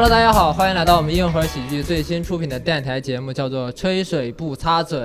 [0.00, 4.96] Hello，大家好，欢迎来到我们硬核喜剧最新出品的电台节目，叫做《吹水不擦嘴》，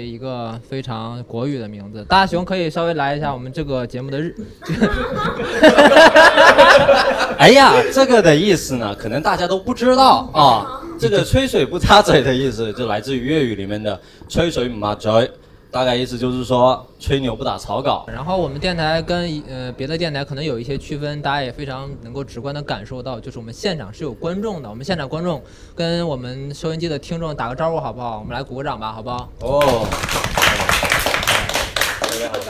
[0.00, 2.02] 一个非常国语的名字。
[2.08, 4.34] 大熊可以稍微来一下我们这个节目的日。
[7.36, 10.80] 哎呀，这个的意思呢，可能大家都不知道啊。
[10.98, 15.30] 这个 “吹水不擦嘴”的意思，就来自于粤语里面的“吹水不擦嘴”。
[15.70, 18.04] 大概意思就是说，吹牛不打草稿。
[18.08, 24.70] 然后我们电台跟呃别的电台可能有一些区分，大家也非常能够直观的感受到，就是我们现场是有观众的。
[24.70, 25.42] 我们现场观众
[25.74, 28.18] 跟我们收音机的听众打个招呼好不好？
[28.18, 29.28] 我们来鼓个掌吧，好不好？
[29.40, 30.67] 哦。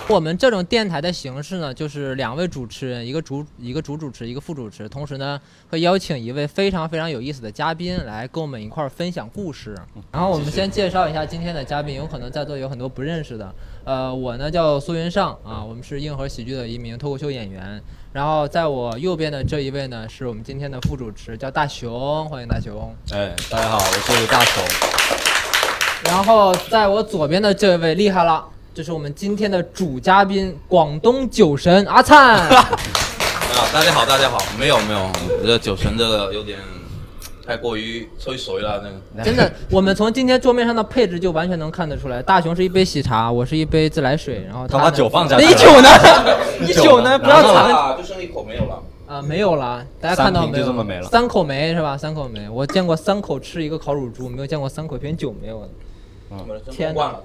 [0.09, 9.77] 我们这种电台的形式呢，就是两位主持人，一个主一个主主持，一个副主持，同时呢会邀请一位非常非常有意思的嘉宾来跟我们一块儿分享故事。
[10.11, 13.55] 然后我们先介绍一下今天的嘉宾，有可能在座有很多不认识的。
[13.85, 17.83] 呃，我呢叫苏云上啊，我们是硬核喜剧的一名脱口秀演员。
[18.11, 22.97] 然后在我右边的这一位呢，是我们今天的副主持，叫大熊，欢迎大熊。
[23.13, 24.65] 哎，大家好，我是大熊。
[26.05, 28.49] 然后在我左边的这位厉害了。
[28.79, 32.39] 这是我们今天的主嘉宾，广东酒神阿灿。
[32.47, 32.71] 啊，
[33.73, 35.11] 大家好，大家好，没有没有，
[35.45, 36.61] 这酒神这个有点
[37.45, 38.81] 太过于吹水了，
[39.17, 39.25] 那个。
[39.25, 45.37] 真的，我们从今天桌面上的配置就完全能看得出来，大熊是一杯喜茶，我是一杯自来水，然后他把酒放下。
[45.39, 45.89] 你酒呢？
[46.63, 47.19] 你酒呢？
[47.19, 47.99] 不要藏。
[47.99, 48.81] 就剩一口没有了。
[49.09, 50.65] 啊，没有了，大家看到没有？
[50.65, 51.03] 就这么没了。
[51.09, 51.99] 三口没是吧？
[51.99, 55.69] 三口没，我见过三口吃一个烤乳猪，没有见过三口一瓶酒没有的。
[56.31, 57.17] 嗯，天哪！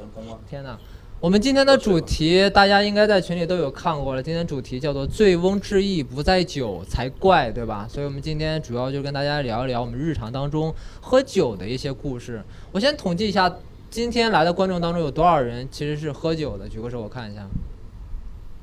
[0.49, 0.75] 天哪！
[1.23, 4.21] 我们今天的主题，大家应该在群里都有看过了。
[4.21, 7.87] 今天主题叫做“醉翁之意不在酒才怪”，对吧？
[7.89, 12.43] 所以，我们今天主要就跟大家聊一聊我们日常当中喝酒的一些故事。
[12.73, 13.49] 我先统计一下，
[13.89, 16.67] 今天来的观众当中有多少人其实是喝酒的？
[16.67, 17.47] 举个手，我看一下。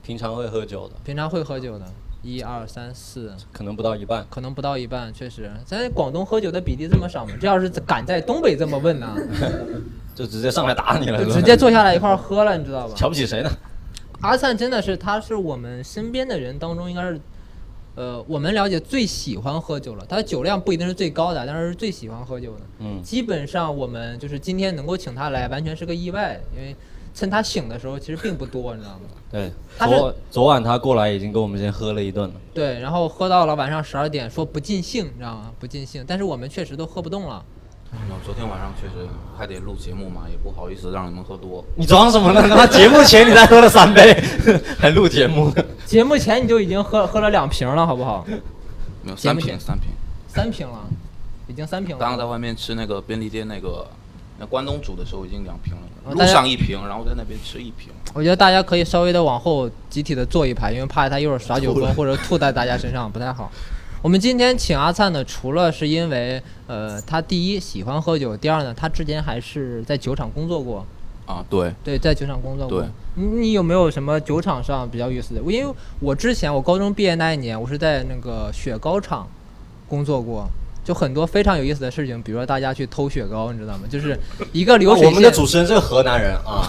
[0.02, 0.96] 平常会喝酒的。
[1.02, 1.86] 平常会喝酒的，
[2.22, 4.26] 一二三四，可能不到一半。
[4.28, 7.32] 可能不到一半，确实，咱广东喝酒的比例这么少吗？
[7.40, 9.16] 这要是敢在东北这么问呢？
[10.14, 12.94] 就直接上来打你了，就直接坐下来一块喝了，你知道吧？
[12.94, 13.50] 瞧不起谁呢？
[14.20, 17.18] 阿灿真的是，他是我们身边的人当中，应该是，
[17.94, 20.04] 呃，我们了解最喜欢喝酒了。
[20.06, 22.60] 他的酒量不一定是最高的，但是是最喜欢喝酒的。
[22.80, 26.76] 嗯，基本上我们就是今天能够请他来，完全是个意外，因为
[27.14, 29.00] 趁他醒的时候其实并不多，你知道吗？
[29.30, 32.34] 对，昨昨晚他过来已经跟我们先喝了一顿了。
[32.52, 35.52] 对，然后喝到了晚上十二点，说不尽兴，你知道吗？
[35.58, 37.44] 不尽兴，但是我们确实都喝不动了。
[38.24, 39.04] 昨天晚上确实
[39.36, 41.64] 还得录节目嘛，也不好意思让你们喝多。
[41.74, 42.40] 你装什么呢？
[42.48, 44.12] 他妈节目前你才喝了三杯，
[44.78, 45.52] 还录节目？
[45.86, 48.24] 节目前你就已经喝喝了两瓶了，好不好？
[49.02, 49.90] 没有三瓶，三瓶，
[50.28, 50.86] 三瓶了，
[51.48, 52.00] 已经三瓶了。
[52.00, 53.84] 刚刚在外面吃那个便利店那个
[54.38, 57.90] 那关东煮的时候已经两瓶了，路上一瓶，然后在那边吃一瓶。
[58.14, 63.50] 我觉得大家可以稍微的往后集体的坐一排，因为怕他一会儿耍酒疯或者吐在大家身上不太好。
[64.02, 70.84] 我们今天请阿灿呢，除了是因为，呃，他第一喜欢喝酒，第二呢，他之前还是在酒厂工作过。
[71.26, 71.72] 啊，对。
[71.84, 72.84] 对，在酒厂工作过。
[73.14, 75.40] 你你有没有什么酒厂上比较有意思的？
[75.42, 79.28] 因为我之前我高中毕业那一年，我是在那个雪糕厂
[79.86, 80.48] 工作过。
[80.90, 83.82] 就很多非常有意思的事情，比如说大家去偷雪糕，你知道吗？
[83.88, 84.18] 就是
[84.50, 85.08] 一个流水线。
[85.08, 86.66] 我们的主持人是个河南人啊，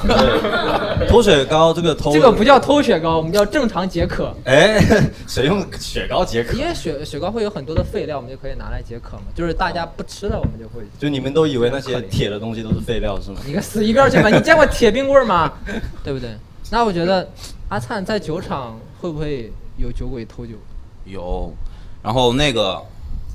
[1.10, 2.14] 偷雪糕这个偷。
[2.14, 4.32] 这个不叫偷雪糕，我们叫正常解渴。
[4.44, 4.80] 哎，
[5.28, 6.56] 谁用雪糕解渴？
[6.56, 9.24] 因为雪雪糕会有很多的废料，我们就可以拿来解渴嘛。
[9.34, 10.86] 就是大家不吃的，我们就会。
[11.00, 13.38] 就你们都以为那些铁的东西都是废料是吗？
[13.44, 14.30] 你个死一边去吧！
[14.30, 15.52] 你见过铁冰棍吗？
[16.06, 16.30] 对不对？
[16.70, 17.28] 那我觉得
[17.70, 20.54] 阿灿在酒厂会不会有酒鬼偷酒？
[21.06, 21.52] 有，
[22.04, 22.80] 然后那个。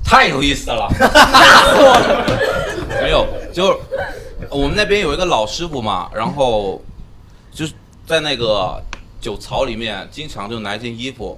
[0.07, 3.01] 太有意思了，吓死我了！
[3.01, 3.77] 没有，就
[4.49, 6.81] 我们那边有一个老师傅嘛，然后
[7.51, 7.73] 就是
[8.05, 8.81] 在那个
[9.19, 11.37] 酒槽里面，经常就拿一件衣服，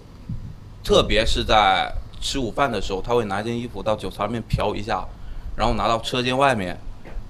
[0.83, 1.91] 特别是在
[2.21, 5.03] 吃午饭的时候，他会拿一件衣服到酒槽里面漂一下，
[5.55, 6.77] 然后拿到车间外面，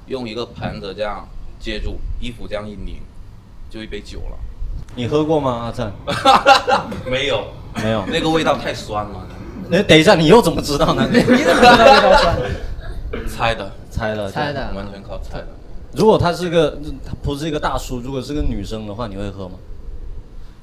[0.07, 1.25] 用一个盆子这样
[1.57, 3.01] 接住衣服，这样一拧，
[3.69, 4.37] 就一杯酒了。
[4.93, 5.89] 你喝过吗，阿灿？
[7.09, 9.25] 没有，没有，那个味道太酸了。
[9.69, 11.07] 那等一下，你又怎么知道呢？
[11.11, 12.37] 你怎么知道味道酸？
[13.27, 15.47] 猜的，猜的，猜的，完全靠猜的。
[15.93, 19.55] 如果他是个，他不是一个大叔，如果是个女生的话，你会喝吗？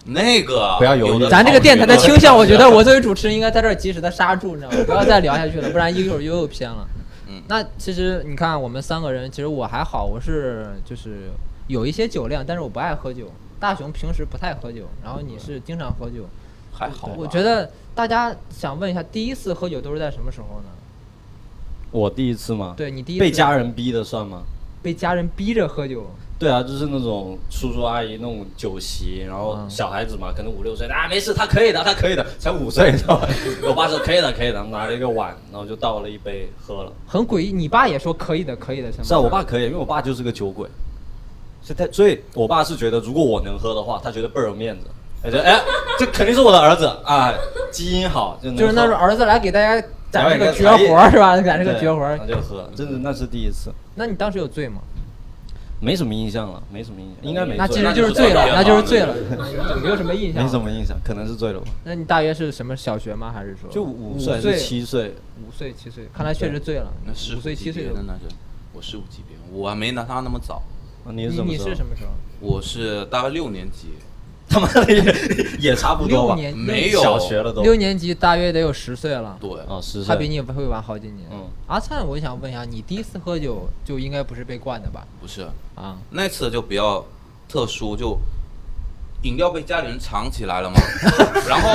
[0.05, 1.29] 那个不要犹豫。
[1.29, 4.77] 咱这个电台的倾向，我觉得我作为主持人应该在这儿及时的刹住，你知道吗？
[4.87, 6.87] 不要再聊下去了，不然一会儿又又偏了。
[7.29, 11.31] 嗯，那其实你看，我们三个人，其实我还好，我是就是
[11.67, 13.33] 有一些酒量，但是我不爱喝酒。
[13.59, 16.29] 大雄平时不太喝酒，然后你是经常喝酒。
[16.73, 20.69] 还好，我觉得大家想问一下，第一次喝酒都是在什么时候呢？
[21.91, 22.75] 我第一次吗？
[22.77, 24.43] 对你第一次被家人逼的算吗？
[24.83, 26.05] 被家人逼着喝酒，
[26.39, 33.27] 对啊，就是那种叔叔阿姨那种酒席，然后嗯小孩子嘛，可能五六岁，啊，没事，他可以的，他可以的，才五岁，你知道吧？
[33.67, 36.93] 我爸说可以的，可以的，拿了一个碗，然后就倒了一杯喝了。
[37.07, 37.51] 很诡异。
[37.51, 39.05] 你爸也说可以的，可以的，是吗？
[39.05, 40.69] 是啊，我爸可以，因为我爸就是个酒鬼，
[41.63, 44.87] 所以他，所以我爸是觉得如果我能喝的话，他觉得倍儿有面子，
[45.27, 45.61] 他觉得哎，
[45.99, 47.35] 这肯定是我的儿子啊，
[47.71, 51.41] 基因好，就能就是那喝种儿子来给大家展示个绝活儿是吧？
[51.41, 52.25] 展示个绝活儿他。
[52.25, 54.81] 就喝，真的那是第一次，那你当时有醉吗？
[55.79, 59.15] 没什么印象了，没什么印象，应该没那其实就是醉了，那那就是醉了，
[59.83, 60.43] 没有什么印象。
[60.43, 61.67] 没什么印象，可能是醉了吧。
[61.85, 63.31] 那你大约是什么小学吗？
[63.35, 65.15] 还是说就五五岁还是七岁？
[65.47, 66.09] 五岁七岁？
[66.15, 66.91] 看来确实醉了。
[67.05, 68.35] 那十五岁七岁的那是，
[68.73, 70.63] 我十五级别，我还没拿他那么早，
[71.05, 71.29] 啊你？
[71.29, 72.13] 是什么时候？
[72.41, 73.89] 我是大概六年级，
[74.51, 75.05] 他妈的也
[75.59, 76.35] 也差不多吧？
[76.35, 77.63] 六年没有小学了都。
[77.63, 79.37] 六年级大约得有十岁了。
[79.41, 80.07] 对，哦，十岁。
[80.07, 81.27] 他比你会晚好几年。
[81.33, 85.05] 嗯阿灿，我想问一下，你第一次喝酒就应该不是被灌的吧？
[85.21, 85.43] 不是
[85.75, 87.05] 啊，那次就比较
[87.49, 88.17] 特殊，就
[89.23, 90.77] 饮料被家里人藏起来了嘛，
[91.49, 91.71] 然后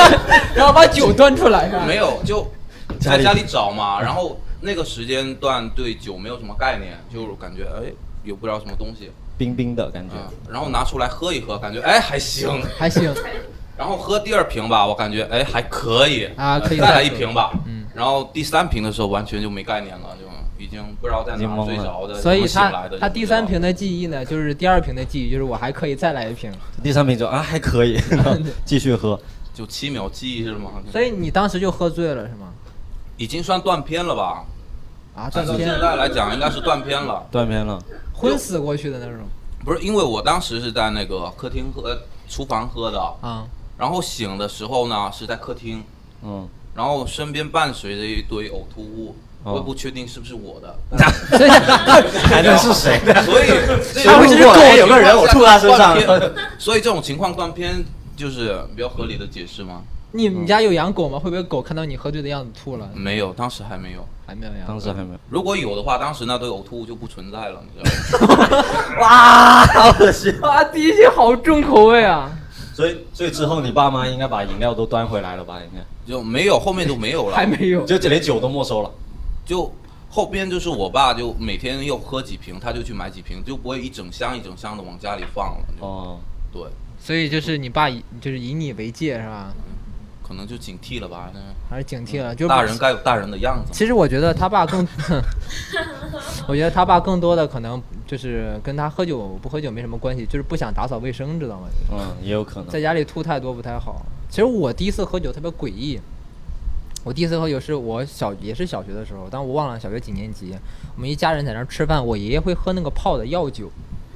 [0.56, 1.84] 然后把酒端出来是吧？
[1.86, 2.50] 没有就
[2.98, 7.92] 在家里找嘛，然后那个时间段对酒没有什么概念，就感觉哎
[8.24, 10.14] 有不知道什么东西冰冰的感觉。
[10.16, 13.12] 啊，然后拿出来喝一喝，感觉哎还行，还行
[13.76, 20.24] 然后喝第二瓶吧，我感觉哎还可以啊，可以再来一瓶吧，嗯，然后第三瓶的时候完全就没概念了，就
[20.64, 26.52] 已经不知道在哪睡着的，所以他他第三瓶的的记忆呢，就是第二瓶的记忆，就是我还可以再来一瓶。
[26.82, 28.00] 第三瓶就啊还可以，
[28.64, 29.18] 继续喝。
[29.52, 30.70] 就七秒记忆是吗？
[30.90, 32.52] 所以你当时就喝醉了是吗？
[33.16, 34.44] 已经算断片了吧？
[35.14, 37.78] 啊，断片但是现，在来讲应该是断片了，断片了。
[38.12, 39.14] 昏死过去的那种
[39.64, 43.44] 不是因为我当时是在那个客厅喝、呃厨房喝的，啊。
[43.76, 45.84] 然后醒的时候呢是在客厅，
[46.22, 50.74] 嗯，然后身边伴随着一堆呕吐物，哦我也不确定是不是我的，
[51.36, 53.12] 所以还能是谁的？
[53.22, 53.46] 所以
[54.04, 55.96] 他会是狗有个人我吐他身上
[56.58, 57.84] 所以这种情况断片
[58.16, 59.82] 就是比较合理的解释吗？
[60.16, 61.18] 你们家有养狗吗？
[61.18, 62.88] 会不会狗看到你喝醉的样子吐了？
[62.94, 64.06] 没有，当时还没有。
[64.24, 64.64] 还没有养。
[64.64, 65.18] 当时还没有。
[65.28, 68.64] 如果有的话，当时那堆呕吐物就不存在了，你知道吗？
[69.02, 70.32] 哇，好恶心。
[70.40, 72.30] 哇，第一句好重口味啊！
[72.72, 75.58] 所以，所以之后你爸妈应该把饮料都端回来了吧？
[75.60, 77.34] 应该就没有，后面就没有了。
[77.34, 77.84] 还没有。
[77.84, 78.90] 就连酒都没收了。
[79.44, 79.70] 就
[80.08, 85.64] 后边就是我爸就每天又喝几瓶，他就去买几瓶，就不会一整箱一整箱的往家里放了。
[85.80, 86.20] 哦，
[86.52, 86.62] 对，
[87.00, 89.52] 所以就是你爸以就是以你为戒是吧？
[90.26, 91.30] 可能就警惕了吧。
[91.34, 92.34] 那还是警惕了？
[92.34, 93.72] 就大人该有大人的样子。
[93.72, 94.86] 其实我觉得他爸更，
[96.48, 101.68] 我觉得他爸更多的可能就是跟他喝酒不喝酒没什么关系，就是不想打扫卫生，知道吗？
[101.92, 102.68] 嗯，也有可能。
[102.68, 104.04] 在家里吐太多不太好。
[104.30, 106.00] 其实我第一次喝酒特别诡异，
[107.04, 110.54] 我第一次喝酒是我小也是小学的时候，但我忘了小学几年级。
[110.96, 113.70] 我们一家人在那儿吃饭，我爷爷会喝那个泡的药酒，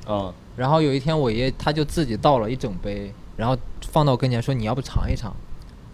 [0.09, 3.57] 嗯，然后有一天我爷爷他就自己倒了一整杯，然后
[3.93, 5.35] 放到我跟前说你要不尝一尝，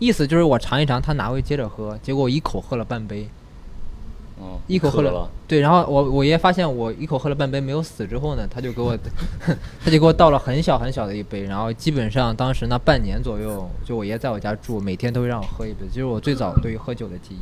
[0.05, 1.99] 意思就是我尝一尝，他哪会接着喝？
[2.03, 3.29] 结果我一口喝了半杯。
[4.37, 5.31] 嗯，一口喝了，了。
[5.47, 8.99] 对，然后我我爷爷发现我一口喝了半杯没有死之后呢，他就给我，
[9.83, 17.39] 他就给我倒了很小很小的一杯，然后基本上当时那半年左右，就我爷在我家住，每天都会让我喝一杯，就是我最早对于喝酒的记忆。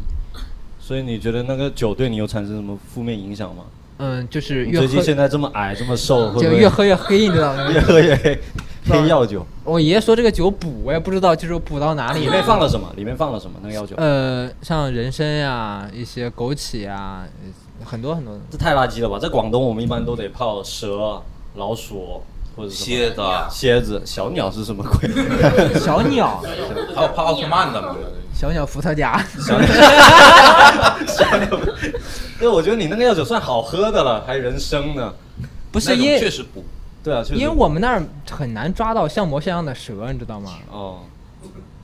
[0.79, 3.65] 所以你觉得那个酒对你有产生什么负面影响吗？
[4.05, 7.71] 嗯，就是你越喝最近现在这么矮，这么瘦，会不会就越喝越黑，你知道吗？
[7.71, 8.37] 越喝越黑？
[8.85, 12.93] 黑药酒我爷爷说这个酒补，我也不知道就是补到哪里里面放了什么？
[12.97, 13.57] 里面放了什么？
[13.63, 13.95] 那个药酒？
[13.97, 18.37] 呃，像人参呀、一些枸杞呀，呃很多很多。
[18.51, 19.21] 这太垃圾了吧！
[19.21, 21.23] 在广东，我们一般都得泡蛇、
[21.55, 22.21] 老鼠
[22.57, 25.09] 或者蝎子，蝎子、小鸟是什么鬼？
[25.81, 26.43] 小鸟，
[26.95, 27.97] 还有泡奥特曼的嘛？
[28.35, 29.69] 小鸟伏特加，小鸟，
[31.07, 31.61] 小鸟。
[32.39, 35.13] 对，我觉得你那个药酒算好喝的了，还人参呢。
[35.71, 36.65] 不是因为确实补。
[37.03, 37.41] 对啊，确实。
[37.41, 40.51] 因为我们那儿很难抓到像模像样的蛇，你知道吗？
[40.71, 40.99] 哦，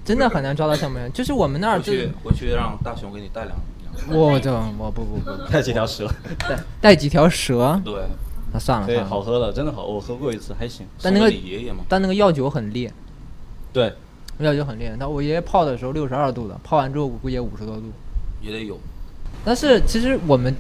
[0.05, 3.57] 真的很难抓到像模像，就是我们那儿回去就，回去让大雄给你带两
[4.07, 4.19] 两。
[4.19, 6.09] 我这我不不不带几条蛇，
[6.39, 7.95] 带带几条蛇，对，
[8.53, 10.87] 那算了对，好喝了，真的好，我喝过一次，还行。
[11.03, 11.33] 但那个
[11.89, 12.93] 但那个药酒很烈，
[13.73, 13.93] 对，
[14.39, 14.95] 药酒很烈。
[14.99, 17.85] 那我爷爷泡的时候六十二度的，泡完之后我估计也五十多度。
[18.41, 18.79] 也得有。
[19.45, 20.55] 但是其实我们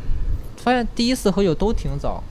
[0.56, 2.22] 发现第一次喝酒都挺早，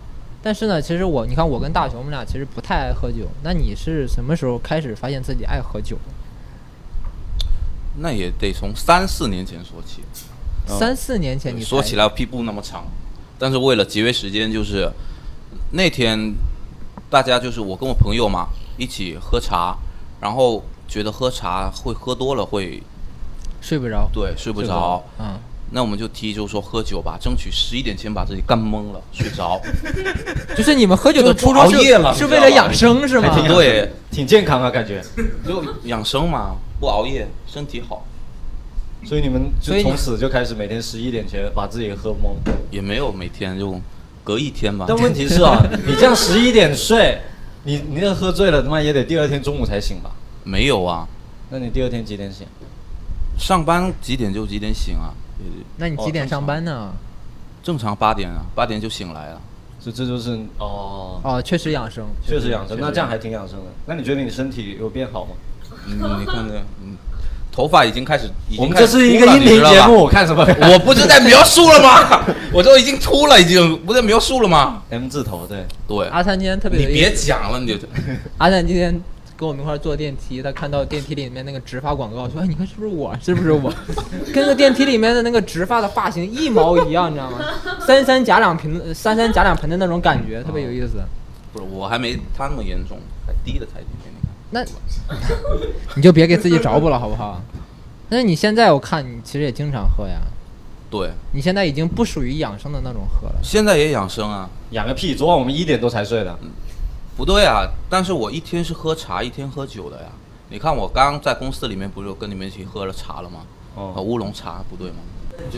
[0.43, 3.27] 但是呢，其实我你看我跟大雄我们俩其实不太爱喝酒。
[3.43, 7.47] 那你是什么时候开始发现自己爱喝酒的？
[7.99, 10.01] 那也得从三四年前说起。
[10.01, 12.85] 哦三四年前你说起来屁股那么长，
[13.39, 14.91] 但是为了节约时间，就是
[15.71, 16.33] 那天
[17.09, 18.47] 大家就是我跟我朋友嘛
[18.77, 19.75] 一起喝茶，
[20.21, 22.81] 然后觉得喝茶会喝多了会
[23.61, 24.67] 睡不着，对睡不着
[25.17, 25.39] 着，嗯，
[25.71, 29.59] 那我们就提议就是说喝酒吧，争取十一点前把自己干懵了，睡着。
[30.55, 35.03] 就是你们喝酒的初衷是就不熬夜了是为了养生是吗对，挺健康啊，感觉。
[35.45, 38.05] 就养生嘛，不熬夜，身体好。
[39.05, 42.35] 所以你们就从此就开始每天十一点前把自己喝懵。
[42.71, 43.79] 也没有每天就
[44.27, 44.83] 隔一天吧。
[44.85, 47.17] 但问 题是啊， 你这样十一点睡，
[47.63, 50.11] 你你那喝醉了，他妈也得第二天中午才醒吧？
[50.43, 51.07] 没有啊，
[51.49, 52.45] 那你第二天几点醒？
[53.39, 55.13] 上班几点就几点醒啊？
[55.77, 56.91] 那你几点上班呢？
[57.63, 59.41] 正常八点啊，八点就醒来了。
[59.79, 62.77] 这这就是哦，哦，确实养生，确实养生。
[62.81, 63.65] 那这样还挺养生的。
[63.85, 65.31] 那你觉得你身体有变好吗？
[65.85, 66.97] 嗯，你看这，嗯，
[67.57, 70.45] 头发已经开始，已我们经开始这是一个秃了音频节，目，我看什么？
[70.71, 72.23] 我不是在描述了吗？
[72.53, 77.73] 我都已经秃了，已经不在描述了吗？M 字头，对，对，阿三今天特别你别有意思，讲了，你就
[78.37, 79.01] 阿三今天
[79.35, 83.11] 跟我们一块儿坐电梯，他看到电梯里面那个植发广告，说：“哎，你看是不是我？
[83.25, 83.73] 是不是我？
[84.31, 87.39] 跟那个电梯里面的那个植发的发型一毛一样，你知道吗？
[87.83, 91.01] 三三夹两盆，三三夹两盆的那种感觉，特别有意思。
[91.53, 93.87] 不是我还没他那么严重，还低的才低。
[94.51, 94.63] 那
[95.95, 97.41] 你就别给自己找补了，好不好？
[98.09, 100.19] 那你现在我看你其实也经常喝呀，
[100.89, 103.35] 对，你现在已经不属于养生的那种喝了。
[103.43, 104.49] 现在也养生啊。
[104.71, 105.15] 养个屁！
[105.15, 106.37] 昨晚我们一点多才睡的。
[107.15, 110.09] 不对啊，但是我一天是喝茶，一天喝酒的呀。
[110.49, 113.39] 你看我刚在公司里面不是跟你们一起喝了茶了吗？
[113.75, 114.97] 哦呃，乌龙茶不对吗？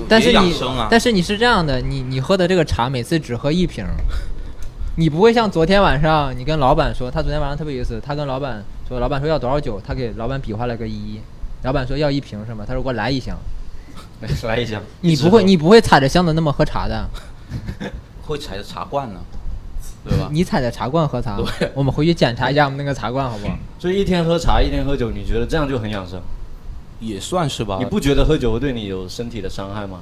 [0.07, 3.83] 但是你啊，但是你是这样的，你你喝的这个茶每次只喝一瓶，
[4.97, 11.19] 你不会像昨天晚上你跟老板说，他昨天晚上特别有意思，他跟老板说，老板说要多少酒，他给老板比划了个一，
[11.61, 12.65] 老板说要一瓶是吗？
[12.67, 13.37] 他说给我来一箱，
[14.43, 17.07] 来一箱，你不会 你不会踩着箱子那么喝茶的，
[18.25, 19.19] 会踩着茶罐呢，
[20.03, 20.27] 对吧？
[20.31, 21.37] 你踩着茶罐喝茶，
[21.75, 23.55] 我们回去检查一下我们那个茶罐好不好？
[23.77, 26.19] 所以一天喝茶，一天喝酒，你觉得这样就很养生？
[26.99, 27.77] 也算是吧。
[27.79, 29.99] 你不觉得喝酒会对你有身体的伤害吗？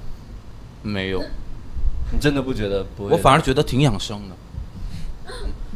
[0.82, 1.22] 没有，
[2.12, 3.12] 你真的不觉得不会？
[3.12, 4.36] 我反而觉得挺养生的。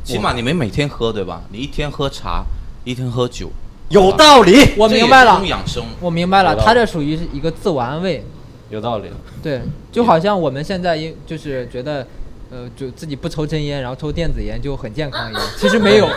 [0.04, 1.44] 起码你没每天喝对吧？
[1.52, 2.44] 你一天喝茶，
[2.84, 3.50] 一天喝酒，
[3.90, 5.84] 有道理，我明白了是一种，养生。
[6.00, 8.24] 我明白了，他这属于是一个自我安慰，
[8.70, 9.10] 有道理。
[9.42, 9.62] 对，
[9.92, 12.06] 就好像我们现在因就是觉得，
[12.50, 16.08] 呃，就自己不抽真烟，然后抽电子烟就很健康一样， 其实没有，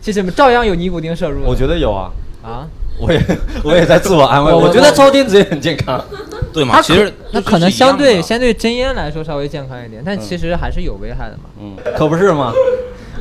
[0.00, 1.42] 其实照样有尼古丁摄入。
[1.44, 2.10] 我觉得有啊，
[2.42, 2.66] 啊，
[3.00, 3.22] 我也
[3.62, 4.52] 我也在自 我安慰。
[4.52, 6.02] 我我觉得抽电子烟很健康。
[6.50, 6.76] 对嘛？
[6.76, 11.50] 它其实那可能相对相对真烟来说稍微健康一点，但其实还是有危害的嘛。
[11.60, 12.54] 嗯，可不是吗？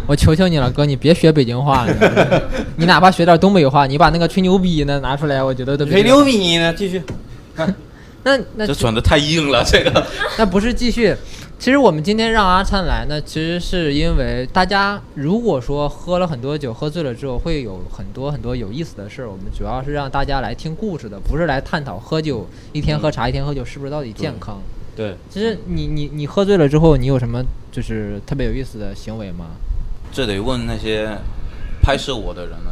[0.08, 2.44] 我求求你了，哥，你别学北京话了，
[2.78, 6.24] 你哪怕学点东北话，你把那个吹牛逼呢拿出来，我觉得都吹牛。
[6.24, 6.74] 逼呢？
[6.74, 7.02] 继续。
[8.24, 10.06] 那那这转的太硬了，这个。
[10.38, 11.16] 那不是继续。
[11.60, 19.28] 其实我们今天让阿灿来呢，其实是因为大家如果说喝了很多酒，喝醉了之后会有很多很多有意思的事儿。
[19.30, 24.62] 我们主要是让大家来听故事的，不是来探讨喝酒一天喝茶一天喝酒是不是到底健康。
[24.96, 29.48] 对，其实你你你喝醉了之后，你有什么就是特别有意思的行为吗？
[30.18, 31.16] 这得问那些
[31.80, 32.72] 拍摄我的人了，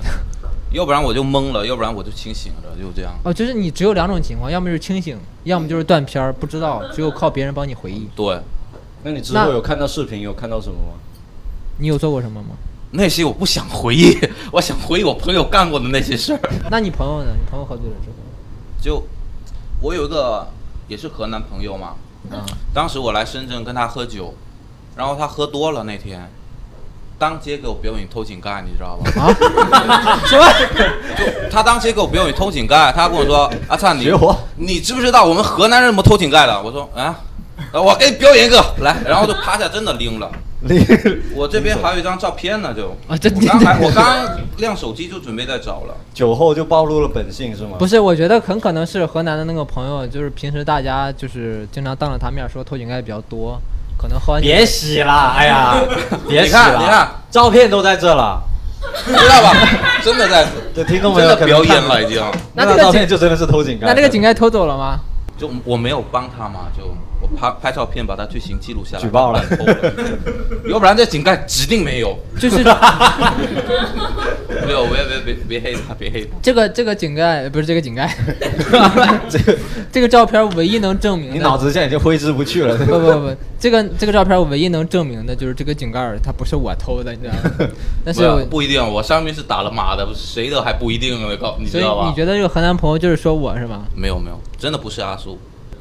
[0.71, 3.13] 要不然我就懵了，要不然我就清醒了，就这样。
[3.23, 8.09] 哦，就是你只有两种情况，要么就是清醒，要么就是断片儿，不知道，只有靠别人帮你回忆。
[8.15, 8.41] 对，
[9.03, 10.97] 那你之那后有看到视频，有看到什么吗？
[11.77, 12.55] 你有做过什么吗？
[12.89, 14.17] 那些我不想回忆，
[14.51, 16.39] 我想回忆我朋友干过的那些事儿。
[16.71, 17.29] 那你朋友呢？
[17.39, 18.15] 你朋友喝醉了之后，
[18.81, 19.03] 就
[19.81, 20.47] 我有一个
[20.87, 21.93] 也是河南朋友嘛，
[22.31, 24.33] 嗯，当时我来深圳跟他喝酒，
[24.95, 26.27] 然后他喝多了那天，
[27.17, 29.21] 当街给我表演偷井盖，你知道吧？
[29.21, 30.19] 啊？
[30.27, 30.45] 什么？
[31.17, 34.11] 就他当街给我表演偷井盖，他跟我说：“阿灿，你
[34.57, 37.15] 你知不知道我们河南人怎么偷井盖的？”我说：“啊，
[37.71, 40.29] 呃我给你表演一个来。”然后就趴下，真的拎了。
[41.35, 45.95] 我这边还有一张照片呢，就啊这我刚还我刚亮手机就准备在找了。
[46.11, 47.75] 酒后就暴露了本性是吗？
[47.77, 53.61] 不是，我觉得很可能是河南的那个朋友，就是平时大家就是经常当着他面说偷井盖比较多，
[54.05, 55.75] 可能喝完酒别洗了，哎呀，
[56.29, 58.39] 别你洗了，看你看，照片都在这了，
[59.05, 59.53] 知道吧？
[60.03, 60.45] 真的在，
[60.75, 62.23] 这听众朋真的友可能表演了已经。
[62.53, 63.87] 那这个照片就真的是偷井盖。
[63.87, 64.99] 那这个井盖偷走了吗？
[65.37, 66.83] 就我没有帮他嘛，就
[67.31, 69.93] 我拍拍照片把他罪行记录下来，举报了偷了，
[70.69, 72.15] 要不然这井盖指定没有。
[72.39, 72.57] 就是
[74.65, 76.31] 没有，别别别别黑他，别黑他。
[76.41, 78.13] 这个这个井盖不是这个井盖，
[79.29, 79.57] 这个
[79.91, 82.77] 这个照片唯一能证明的你脑子现在已经挥之不去了。
[82.77, 87.69] 不不不，这个这个照片唯一能证明的就是这个井盖它不是我偷的，你知道吗？
[88.03, 92.07] 但是不不一定，我上面是打了码的，谁的还不一定呢，告你所以知道吧？
[92.09, 93.83] 你觉得这个河南朋友就是说我是吗？
[93.95, 95.37] 没有没有，真的不是阿苏，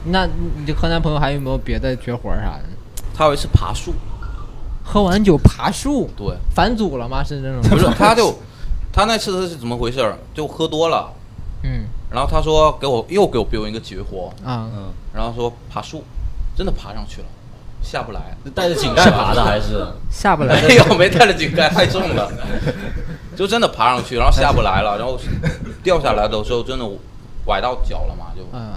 [0.06, 2.64] 那你这河南朋友还有没有别的绝活儿啥的？
[3.16, 3.94] 他有一次爬树，
[4.84, 7.22] 喝完酒爬树，对，反祖了吗？
[7.24, 7.62] 是这种？
[7.70, 8.36] 不是， 他就
[8.92, 10.18] 他那次是怎么回事儿？
[10.34, 11.12] 就喝多了，
[11.62, 16.02] 嗯，然后他说给我又给我表演一个绝活，啊，嗯，然后说爬树，
[16.56, 17.26] 真的爬上去了，
[17.82, 18.36] 下不来。
[18.44, 19.86] 是带着井盖爬的还是？
[20.10, 20.60] 下不来。
[20.62, 22.30] 没有，没带着井盖，太重了，
[23.36, 25.18] 就真的爬上去，然后下不来了，然后
[25.82, 26.84] 掉下来的时候真的
[27.46, 28.72] 崴到脚了嘛，就，嗯，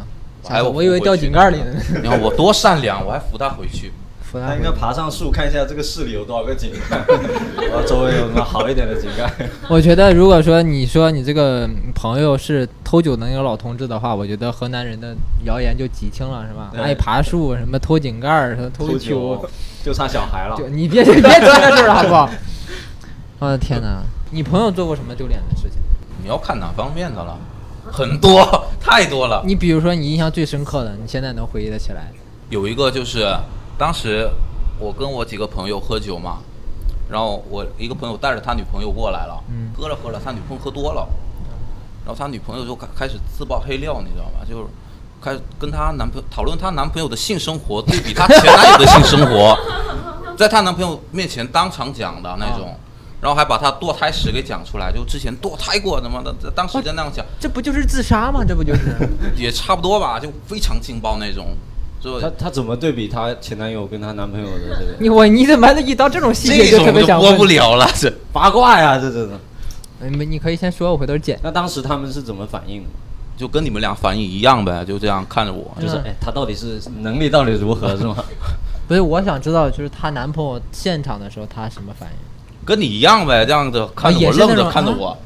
[0.50, 1.74] 还有我以为掉井盖里 呢。
[2.01, 3.92] 你看我多善良，我还扶他回去。
[4.22, 6.98] 扶他应该爬上树看一下这个市里有多少个井盖，
[7.66, 9.32] 然后周围有什么好一点的井盖。
[9.70, 16.74] 我觉得，如果说你说你这个朋友是偷酒的那个老同志的话，我觉得河南人的谣言就极轻了，是吧？
[16.77, 19.50] 爱爬树，什么偷井盖儿，什么偷酒酒，
[19.86, 20.68] 就差小孩了就。
[20.68, 21.30] 你别别提这
[21.77, 22.30] 事儿了，好不好？
[23.39, 24.01] 我的天哪！
[24.32, 25.80] 你朋友做过什么丢脸的事情？
[26.22, 27.38] 你要看哪方面的了，
[27.98, 28.46] 很多，
[28.80, 29.42] 太多了。
[29.44, 32.12] 你比如说你印象最深刻的，你现在能回忆得起来？
[32.50, 33.36] 有一个就是
[33.77, 34.30] 当时
[34.80, 36.38] 我跟我几个朋友喝酒嘛，
[37.10, 41.08] 然后我一个朋友带着他女朋友过来了，嗯喝着喝着他女朋友喝多了，
[42.06, 44.46] 然后他女朋友就开开始自爆黑料，你知道吧？
[44.48, 44.63] 就是
[45.20, 49.58] 开始跟她男朋友讨论她男朋友的性生活，对比她前男友的性生活，
[50.38, 52.77] 在她男朋友面前当场讲的那种。
[53.21, 58.43] 然后还把她堕胎史给讲出来，就之前堕胎过他妈的，当时就那样讲，这不就是自杀吗？
[58.47, 58.95] 这不就是？
[59.36, 61.47] 也差不多吧，就非常劲爆那种，
[62.00, 68.12] 就她她怎么对比她前男友跟她男朋友的这个 你我你怎么一到这种细节就特别想播不了了，这。
[68.31, 68.97] 八卦呀？
[68.97, 69.31] 这这这。
[70.09, 71.39] 你们你可以先说，我回头剪。
[71.41, 72.89] 那当时他们是怎么反应的？
[73.36, 78.15] 就跟你们俩反应一样呗，就这样看着我，嗯就是哎，他到底是能力到底如何是吗？
[78.88, 82.15] 不是，我想知道，就是她男朋友现场的时候，她什么反应？
[82.67, 85.17] 跟你一样呗，这样子看着我，愣着看着我，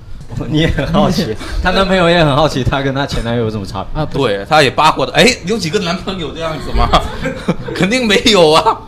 [0.47, 3.99] 你也很好奇， 她男朋友也很好奇，她跟她前男友有什么差别？
[3.99, 6.87] 啊，对，她也八卦的，哎，有几个男朋友这样子吗？
[7.73, 8.81] 肯定没有啊。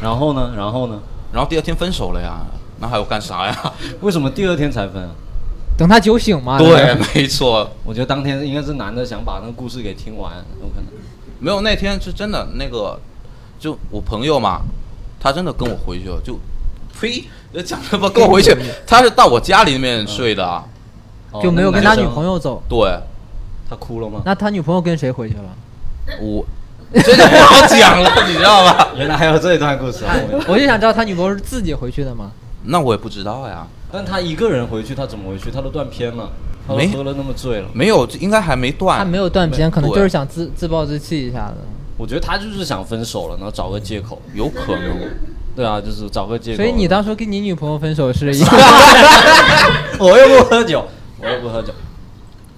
[0.00, 0.52] 然后呢？
[0.56, 1.00] 然后呢？
[1.32, 2.38] 然后第二天分手了呀，
[2.78, 3.72] 那还要干啥呀？
[4.00, 5.10] 为什么第二天才分啊？
[5.76, 6.56] 等她酒醒嘛。
[6.56, 10.84] 对，没错，我觉得当天应该是男的想把那个故事给听完，有可能。
[11.40, 12.98] 没有那天是真的那个，
[13.58, 14.60] 就我朋友嘛，
[15.18, 16.38] 他真的跟我回去了，就，
[16.98, 20.64] 呸，就讲什么跟我回去，他是到我家里面睡的啊，
[21.32, 22.62] 哦就没有跟他女朋友，走。
[22.68, 22.98] 对，
[23.68, 24.22] 他哭了吗？
[24.24, 26.18] 那他女朋友跟谁回去了？
[26.20, 26.44] 我
[26.92, 28.88] 这就不好讲了，你知道吧？
[28.96, 30.14] 原来还有这一段故事啊！
[30.32, 32.30] 我我就想知道他女朋友是自己回去的吗？
[32.64, 33.66] 那我也不知道呀。
[33.90, 35.50] 但他一个人回去，他怎么回去？
[35.50, 36.30] 他都断片了，
[36.66, 37.68] 他都没喝了那么醉了。
[37.72, 39.04] 没有，应该还没断他。
[39.04, 41.54] 没有断片，可能就是想自自暴自弃一下子。
[41.96, 44.20] 我觉得他就是想分手了，然后找个借口。
[44.34, 44.98] 有可能。
[45.58, 46.58] 对啊，就是找个借口。
[46.58, 48.40] 所以你当初跟你女朋友分手是一，
[49.98, 50.86] 我又不喝酒，
[51.20, 51.72] 我又不喝酒。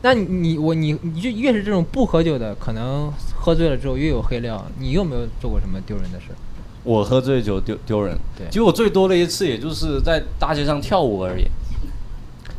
[0.02, 4.62] 那你你我你你就越是这种不喝酒的，可能喝醉了之后越有黑料。
[4.78, 6.26] 你有没有做过什么丢人的事？
[6.84, 11.46] 我喝醉酒丢丢人，对其实我最多的一次也就是在大街上跳舞而已。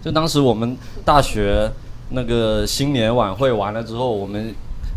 [0.03, 0.75] 就当时我们
[1.05, 1.71] 大学
[2.09, 4.51] 那个新年晚会完了之后，我们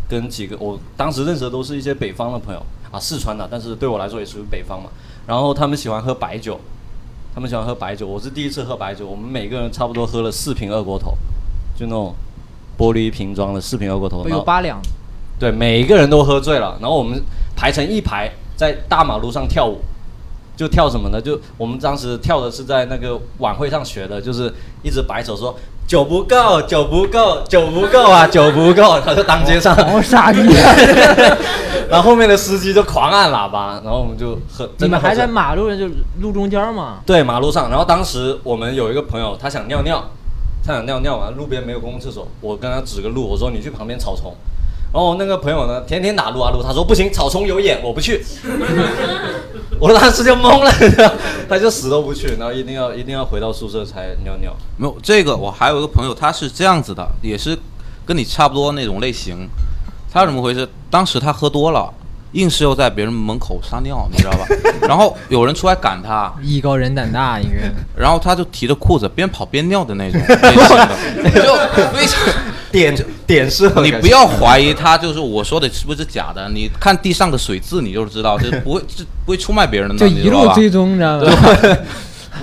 [0.09, 4.89] 跟几个我当时认识的都是一些北方的朋友啊，四川的，但是对我来说也属于北方嘛。
[5.27, 6.59] 然后他们喜欢喝白酒，
[7.33, 11.17] 他们喜欢喝白酒，我是第一次喝白酒，我们每个人差不多喝了四瓶二锅头，
[11.75, 12.13] 就那种
[12.77, 14.79] 玻璃瓶装的四瓶二锅头，有八两，
[15.39, 17.21] 对，每一个人都喝醉了，然后我们
[17.55, 19.79] 排成一排在大马路上跳舞，
[20.55, 21.19] 就跳什么呢？
[21.19, 25.57] 就我们当时跳的是在那个晚会上学的，就是一直摆手说
[25.87, 30.39] 酒不够，酒不够，酒不够啊， 酒不够，他就当街上，好傻逼！
[31.87, 34.67] 然后后面的司机就狂按喇叭，然后我们就很。
[34.77, 35.85] 你们还在马路上就
[36.19, 36.97] 路中间吗？
[37.05, 40.03] 对马路上，然后当时我们有一个朋友，他想尿尿，
[40.65, 44.35] 他想尿尿完，路边没有公共厕所，我跟他指个路，我说你去旁边草丛，
[44.91, 48.25] 然后那个朋友呢，天天打撸啊撸，他说不行，草丛有眼，我不去，
[49.79, 50.71] 我当时就懵了，
[51.49, 54.55] 他就死都不去，然后一定要一定要回到宿舍才尿尿。
[54.77, 57.57] 没有这个，我还有一个朋友，他是这样子的，也是
[58.05, 59.47] 跟你差不多那种类型。
[60.11, 60.67] 他怎么回事？
[60.89, 61.93] 当时他喝多了，
[62.31, 64.45] 硬是要在别人门口撒尿，你知道吧？
[64.87, 67.71] 然后有人出来赶他，艺高人胆大，应该。
[67.95, 71.55] 然后他就提着裤子边跑边尿的那种类型的， 就
[71.97, 72.21] 非常。
[72.75, 76.49] 点点是你不要怀疑他，就是我说的是不是假的？
[76.49, 80.53] 你看地上的水渍，你就知道，这不会这不会出卖别人的，就一路你知道吧？
[80.53, 81.77] 追踪，你知道吗？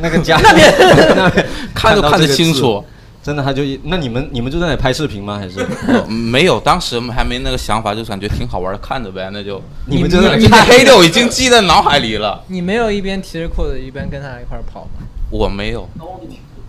[0.00, 0.74] 那个家 那边
[1.14, 2.82] 那 边看都看得清楚。
[3.22, 5.38] 真的，他就一那你们你们就在那里拍视频吗？
[5.38, 12.42] 还是呃没有，当时还没那个想法，就感觉挺好玩的，看着呗，那就你们就在那里你太黑料已经记在脑海里了。
[12.48, 15.06] 你没有一边提着裤子一边跟他一块跑吗？
[15.30, 15.88] 我没有，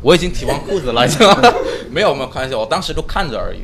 [0.04, 1.28] 我已经提完裤子了，已经
[1.90, 3.60] 没有没有开玩笑，我当时就看着而已。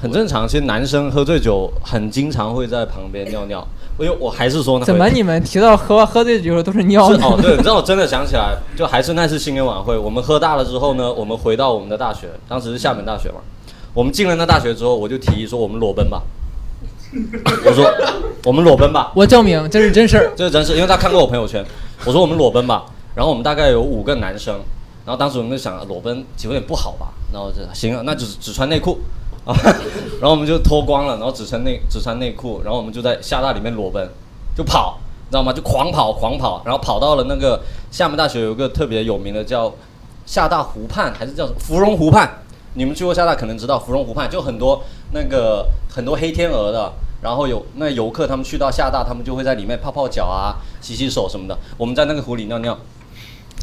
[0.00, 0.48] 很正常？
[0.48, 3.64] 其实男生喝醉酒很经常会在旁边尿尿，
[3.98, 7.18] 因为我还是说呢，怎么你们提到喝喝醉酒都是尿呢？
[7.18, 13.36] 是哦，对， 你知道我真的想起来，就还是那次新年晚会，我们喝大了之后呢，我们回到我们的大学，当时是厦门大学嘛。
[13.94, 16.22] 我们进了那大学之后，我就提议说我们裸奔吧。
[17.66, 17.86] 我说
[18.44, 20.32] 我们裸奔吧，我证明这是真事儿。
[20.34, 21.62] 这是真事，因为他看过我朋友圈。
[22.06, 24.58] 我说我们裸奔吧，然后我们大概有五个男生，
[25.04, 28.98] 然后当时我们就想裸奔有点不好吧，然后就行啊，那就只穿内裤
[29.44, 29.54] 啊，
[30.20, 34.08] 然后我们就脱光了，然后只穿内只穿内裤，然后我们就在厦大里面裸奔，
[34.56, 35.52] 就跑，你知道吗？
[35.52, 37.60] 就狂跑狂跑，然后跑到了那个
[37.90, 39.72] 厦门大学有一个特别有名的叫
[40.26, 42.28] 厦大湖畔，还是叫芙蓉湖畔？
[42.74, 46.92] 你们去过厦大可能知道芙蓉湖畔，就很多那个很多黑天鹅的。
[47.22, 51.56] 然后有那游客，他们去到厦大，他们就会在里面泡泡脚啊、洗洗手什么的。
[51.78, 52.76] 我们在那个湖里尿尿，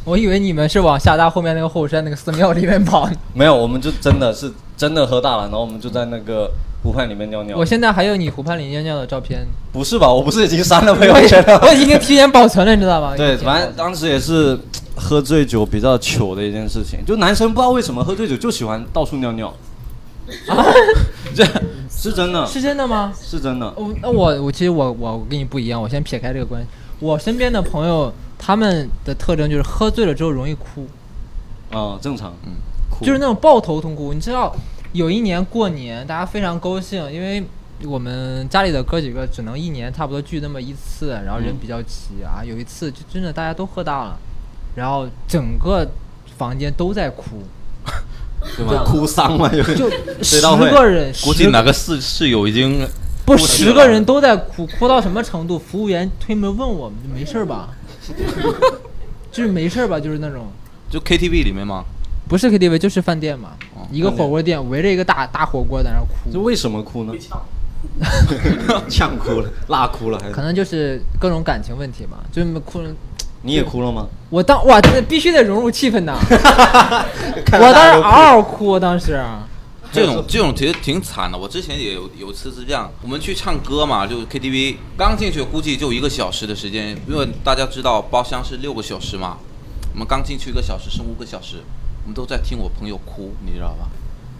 [0.06, 3.08] 我以为你们是往厦大后面那个后山那个寺庙里面跑。
[3.34, 6.50] 没有，我们就真的是真的喝大了，然后我们就在那个
[6.82, 7.58] 湖畔里面尿尿。
[7.58, 9.46] 我现在还有你湖畔里尿尿的照片。
[9.72, 10.12] 不是吧？
[10.12, 11.60] 我不是已经删了朋友圈了？
[11.62, 13.14] 我已经提前保存了，你知道吗？
[13.16, 14.58] 对，反正当时也是
[14.96, 17.00] 喝醉酒比较糗的一件事情。
[17.06, 19.54] 就男生不知道为什么喝醉酒就喜欢到处尿尿。
[20.48, 20.66] 啊，
[21.36, 21.44] 这
[21.90, 22.46] 是真的？
[22.46, 23.14] 是真的吗？
[23.20, 23.72] 是真的。
[23.76, 26.68] 我那我我其实我我跟你不一样，我先撇开这个关系。
[27.00, 30.88] 我身边的朋友他们的特征就是喝醉了之后容易哭。
[31.72, 32.34] 啊，正常。
[32.48, 32.54] 嗯，
[32.90, 34.12] 哭就是那种抱头痛哭。
[34.14, 34.56] 你知道，
[34.94, 37.44] 有一年过年，大家非常高兴，因为
[37.84, 42.44] 我们家里的哥几个只能一年差不多聚那么一次，然后人比较齐啊。
[42.44, 44.18] 有一次就真的大家都喝大了，
[44.76, 45.88] 然后整个
[46.38, 47.44] 房间都在哭。
[48.56, 48.86] 对吧？
[48.86, 49.92] 哭丧嘛，就就
[50.24, 52.88] 十个人，估计哪个室室友已经
[53.26, 55.60] 不十个人都在哭，哭到什么程度？
[55.60, 57.76] 服务员推门问我们，没事吧？
[59.32, 60.00] 就是没事吧？
[60.00, 60.48] 就是那种，
[60.90, 61.84] 就 KTV 里面吗？
[62.28, 63.50] 不是 KTV，就是饭店嘛。
[63.92, 66.32] 一个火锅店围着一个大大火锅在那哭。
[66.32, 67.14] 这为什么哭呢？
[68.90, 70.34] 呛哭了，辣哭了，还是？
[70.34, 72.82] 可能就是各种感情问题吧，就哭。
[73.42, 74.06] 你也哭了吗？
[74.30, 76.18] 我当哇，这必须得融入气氛呐！
[77.54, 79.20] 我当时嗷嗷哭，当时。
[79.92, 81.38] 这种这种其实挺惨的。
[81.38, 89.38] 我之前也有有一次是这样，我们去唱歌嘛，就 KTV，刚进去估计就一个小时的时间，因为大家知道包厢是六个小时嘛，
[89.94, 91.58] 我们刚进去一个小时，剩五个小时，
[92.04, 93.88] 我们都在听我朋友哭，你知道吧？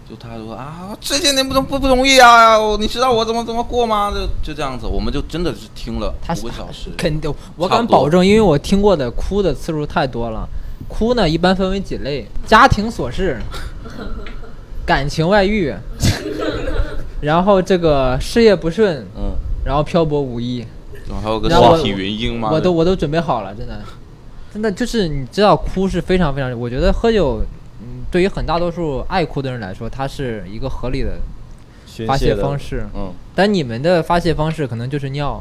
[0.08, 4.10] 就他说啊，这些年不不不容易啊，你知道我怎么怎么过吗？
[4.12, 6.90] 就就这样子，我们就真的是听了五个小时。
[6.98, 10.48] 肯定，我敢保证，因为我听过的哭的次数太多了。
[10.88, 13.40] 哭呢，一般分为几类：家庭琐事、
[14.90, 15.72] 感情外遇，
[17.22, 19.30] 然后这个事业不顺，嗯，
[19.64, 20.66] 然后漂泊无依，
[21.08, 22.50] 然后还有个身体原因嘛。
[22.50, 23.80] 我都我都准备好了，真的，
[24.52, 27.40] 真的就是你知道，哭是非常非常，我觉得喝酒。
[27.80, 31.10] 嗯对于很大多数爱哭的人来说，它是一个合理的
[32.04, 32.84] 发泄方式。
[32.92, 35.40] 嗯，但你们的发泄方式可能就是尿，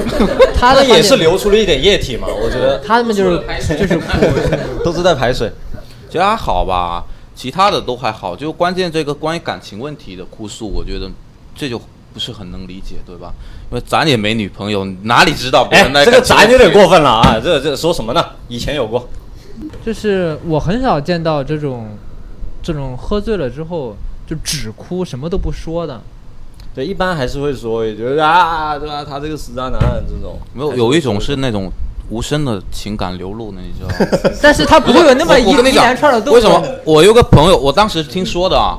[0.56, 2.26] 他的也是流出了一点液体嘛？
[2.26, 5.52] 我觉得他们就是就是 哭，都是在排水。
[6.08, 7.04] 其实还好吧，
[7.36, 8.34] 其他的都还好。
[8.34, 11.08] 就关键这个关于感情问题的哭诉，我觉得
[11.54, 11.78] 这就
[12.12, 13.32] 不是很能理解，对吧？
[13.70, 15.68] 因为咱也没女朋友，哪里知道？
[15.70, 17.38] 哎，这个咱有点过分了啊！
[17.38, 18.24] 这这说什么呢？
[18.48, 19.08] 以前有过，
[19.84, 21.86] 就是我很少见到这种。
[22.62, 23.94] 这种喝醉了之后
[24.26, 26.02] 就只哭什么都不说的，
[26.74, 29.04] 对，一般还是会说，一句啊，对吧？
[29.04, 31.70] 他这个死渣男这种，没有有一种是那种
[32.08, 34.30] 无声的情感流露呢，你知道吗？
[34.42, 36.34] 但是他不会有那么一连串的动作。
[36.34, 36.62] 为什么？
[36.84, 38.78] 我有个朋友，我当时听说的啊，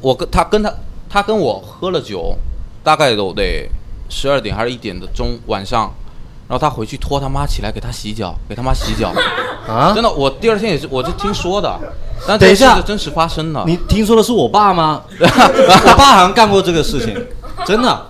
[0.00, 0.72] 我跟他跟他
[1.08, 2.36] 他跟我喝了酒，
[2.82, 3.68] 大概都得
[4.08, 5.92] 十二点还是一点的钟晚上。
[6.46, 9.10] 然后他回去拖他妈起来给他洗脚，给他妈洗脚，
[9.66, 9.92] 啊！
[9.94, 11.80] 真的，我第二天也是，我是听说的，
[12.28, 13.64] 但等一下，真实发生了。
[13.66, 15.00] 你听说的是我爸吗？
[15.18, 17.16] 我爸好像干过这个事情，
[17.64, 18.06] 真的。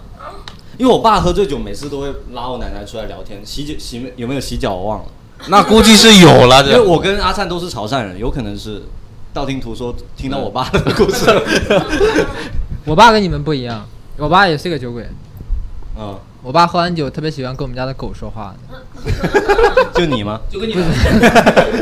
[0.79, 5.05] 因为我爸喝醉酒，每次都会拉我奶奶出来聊天，洗脚洗有没有洗脚我忘了。
[5.49, 8.83] 那估计是有了，因为我跟阿灿都是潮汕人，有可能是
[9.33, 11.27] 道听途说听到我爸的故事。
[12.87, 15.07] 我爸跟你们不一样，我爸也是个酒鬼。
[15.99, 16.19] 嗯。
[16.45, 18.55] 我爸喝完酒特别喜欢跟我们家的狗说话，
[19.97, 20.39] 就你吗？
[20.51, 20.75] 就跟你，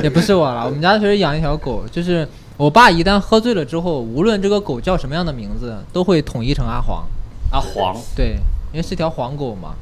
[0.05, 0.65] 也不是我了。
[0.65, 2.25] 我们家确实养一条狗，就是
[2.57, 7.05] 我爸一旦喝醉了之后，无论这个狗叫什么样的名字，都会统一成阿黄。
[7.51, 8.37] 阿黄，对，
[8.73, 9.75] 因为是条黄狗嘛。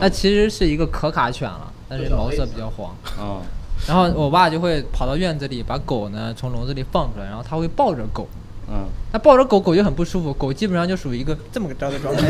[0.00, 2.94] 那其实是一个可卡犬了，但是毛色比较黄。
[3.20, 3.40] 嗯。
[3.86, 8.26] 然后我爸就会跑到院子里，把狗呢从笼子里放出来，然后他会抱着狗。
[8.70, 12.22] 嗯，他抱着狗狗就很不舒服，狗基本上就属于一个这么个招的状态，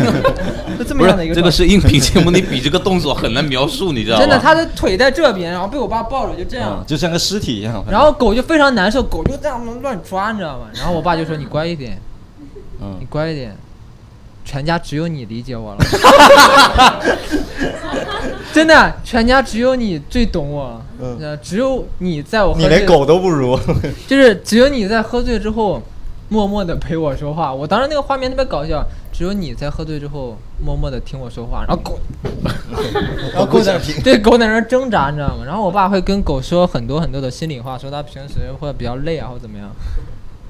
[0.78, 1.35] 就 这么样的一个。
[1.35, 4.20] 这个是音频节目，你比这个动作很难描述，你知道吗？
[4.20, 7.85] 真的，它的腿在这边，然后被我爸抱着就这样，就像个尸体一样。
[7.90, 10.68] 然后狗就非常难受，狗就这样乱抓，你知道吗？
[10.76, 12.00] 然后我爸就说：“你乖一点，
[12.81, 13.57] 嗯，你乖一点，
[14.48, 15.84] 全家只有你理解我了。
[18.54, 23.58] ”真的，全家只有你最懂我，嗯，只有你在我，你连狗都不如，
[24.08, 25.82] 就是只有你在喝醉之后。
[26.30, 27.50] 默默的陪我说话。
[27.54, 31.98] 我当时那个画面特别搞笑，只有你在喝醉之后默默的听我说话，然后狗，
[33.32, 35.44] 然后狗在对狗在那挣扎，你知道吗？
[35.46, 39.70] 然后我爸会跟狗说很多很多的心里话，说他平时会比较累啊，或者怎么样，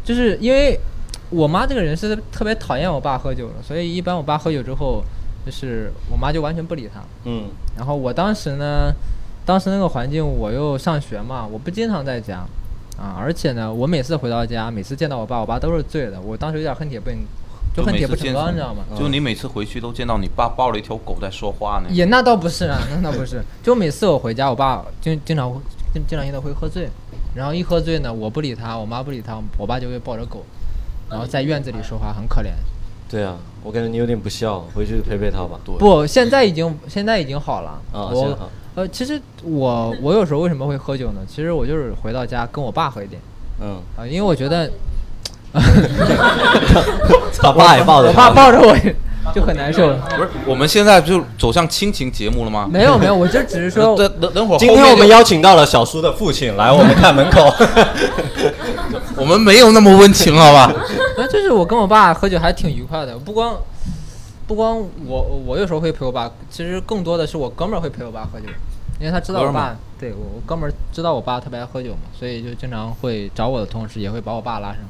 [0.05, 0.77] 就是因为
[1.31, 5.03] 我妈这个人是特别讨厌我爸喝酒的，所以一般我爸喝酒之后，
[5.45, 7.01] 就是我妈就完全不理他。
[7.25, 7.45] 嗯
[7.77, 8.93] 然后我当时呢，
[9.45, 12.45] 当时那个环境我又上学嘛，我不经常在家，
[12.97, 17.19] 啊，而且呢，我每次回到家，每次见到我爸，我爸都是醉的，我当时有点恨铁不成，
[17.77, 18.83] 就恨铁不成钢，你知道吗？
[18.99, 21.89] 就你每次回去都见到你爸抱了一条狗在说话呢。
[21.91, 25.61] 也那倒不是啊，那倒不是，就每次我回家，我爸经经常会
[25.93, 26.89] 经经常性的会喝醉，
[27.35, 30.45] 然后一喝醉呢，我不理他，我妈不理他，我爸就会抱着狗，
[31.11, 32.49] 然后在院子里说话，很可怜。
[33.11, 35.59] 对啊，我感觉你有点不孝，回去陪陪他吧。
[35.79, 37.81] 不，现在已经现在已经好了。
[37.93, 41.21] 啊，现在我好呃，其实我我有时候为什么会喝酒呢？
[41.27, 43.21] 其实我就是回到家跟我爸喝一点
[43.61, 44.71] 嗯，啊，因为我觉得
[47.41, 48.77] 他爸也抱着我爸，抱着我
[49.35, 49.89] 就很难受。
[50.17, 52.69] 不是，我们现在就走向亲情节目了吗？
[52.71, 57.51] 没有没有，我就只是说，等等等会儿，今天我们邀请到了小叔的父亲来我们看门口。
[59.17, 60.73] 我们没有那么温情，好吧？
[61.49, 63.59] 那就是我跟我爸喝酒还挺愉快的，不光
[64.47, 68.47] 不光我我有时候会陪我爸，其实更多的是我哥们儿会陪我爸喝酒，
[69.01, 74.81] 因为他知道我爸对我我哥们儿知道我爸特别爱喝酒嘛，所以就经常会找我的同时也会把我爸拉上。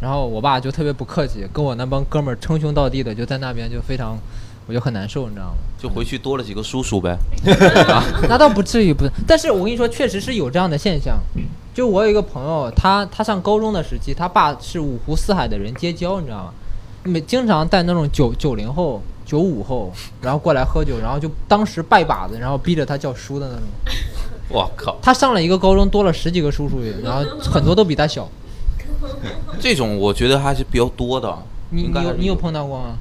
[0.00, 4.18] 然后我爸就特别不客气，跟我那帮哥们儿称兄道弟的，就在那边就非常，
[4.66, 5.54] 我就很难受，你知道吗？
[5.78, 7.16] 就回去多了几个叔叔呗。
[8.28, 11.20] 那倒不至于不，但是我跟你说，确实是有这样的现象。
[11.74, 16.52] 就我有一个朋友，他他上高中的时期，他爸是五湖四海的人结交，你知道吗？
[17.02, 23.64] 每经常带那种九九零后、九五后，然后过来喝酒，然后就当时拜把子，然后逼着他叫叔的那种。
[24.48, 28.28] 我靠，他上了一个高中，多了十几个叔叔，然后很多都比他小。
[29.58, 31.36] 这种我觉得还是比较多的。
[31.70, 32.96] 你有你有碰到过吗？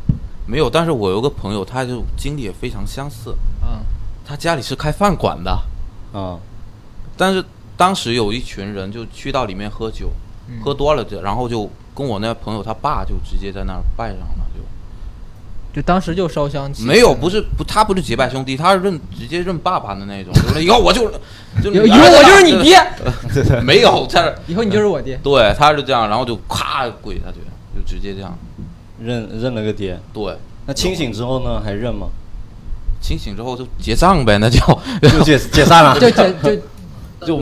[0.48, 0.68] 没有？
[0.68, 3.36] 但是我有个朋友，他就经历也非常相似。
[3.62, 3.80] 嗯、
[4.26, 5.52] 他家里是开饭馆的，
[6.12, 6.40] 啊，
[7.16, 7.46] 但是
[7.84, 10.10] 当时有一群人就去到里面喝酒，
[10.48, 10.62] 嗯。
[10.64, 15.76] 喝多了就，然后就跟我那朋友他爸就直接在那儿拜上了，就。
[15.76, 16.72] 就当时就烧香。
[16.80, 21.12] 没有，不是不，他不是结拜兄弟，他是认直接认爸爸的那种， 就是以后我就
[21.62, 22.82] 就以后我就是你爹，
[23.62, 25.20] 没有在这儿， 以后你就是我爹。
[25.22, 27.40] 对，他是这样，然后就咔跪下去，
[27.76, 28.34] 就直接这样，
[28.98, 30.00] 认认了个爹。
[30.14, 32.08] 对，那清醒之后呢，还认吗？
[33.02, 34.58] 清醒之后就结账呗，那就。
[35.02, 36.62] 就解解散了，就就就
[37.26, 37.42] 就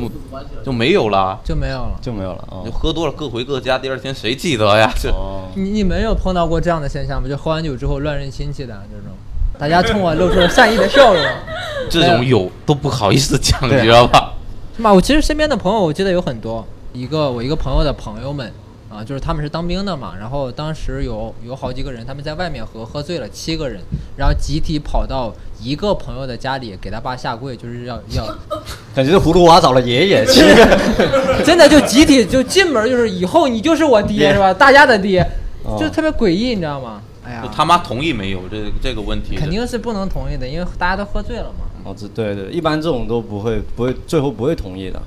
[0.63, 1.99] 就没有了，就没有了。
[2.01, 2.71] 就没有了啊就。
[2.71, 4.91] 喝多了各回各家，第二天谁记得呀？
[5.01, 7.27] 这哦，你你没有碰到过这样的现象吗？
[7.27, 9.15] 就喝完酒之后乱认亲戚的这种，
[9.59, 11.23] 大家冲我露出了善意的笑容，
[11.89, 14.33] 这种有都不好意思讲，你知道吧？
[14.77, 14.93] 是吧？
[14.93, 18.51] 我其实身边的朋友，我记得有很多，一个我一个朋友的朋友们
[18.93, 23.81] 啊，就是他们是当兵的嘛，然后当时有有好几个人，他们在外面喝，喝醉了七个人，
[24.17, 28.25] 然后集体跑到一个朋友的家里给他爸下跪，就是要要，
[28.93, 34.53] 感觉是葫芦娃找了爷爷， 七 个真的就集体就进门就是以后你就是我爹爹是吧？
[34.53, 35.25] 大家的爹，
[35.63, 37.01] 哦就特别诡异，你知道吗？
[37.23, 39.37] 哎呀就，他妈同意没有这这个问题？
[39.37, 41.65] 肯定是不能同意的，因为大家都喝醉了嘛。
[41.85, 45.01] 哦，这对对，一般这种都不会不会，最后不会同意的。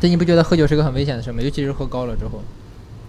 [0.00, 1.42] 这你不觉得喝酒是个很危险的事吗？
[1.42, 2.40] 尤其是喝高了之后。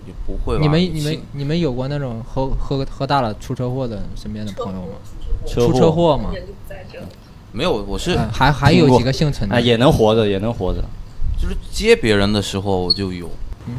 [0.06, 0.62] 也不会吧？
[0.62, 4.88] 你们你们你们有过那种喝喝喝大了出车祸的身边的朋友吗？
[5.46, 6.32] 车出车祸吗？
[7.52, 7.84] 没有？
[7.88, 9.60] 我是嗯还还有几个幸存的啊，。
[9.60, 10.84] 也能活着，也能活着。
[11.41, 13.30] 就是接别人的时候我就有，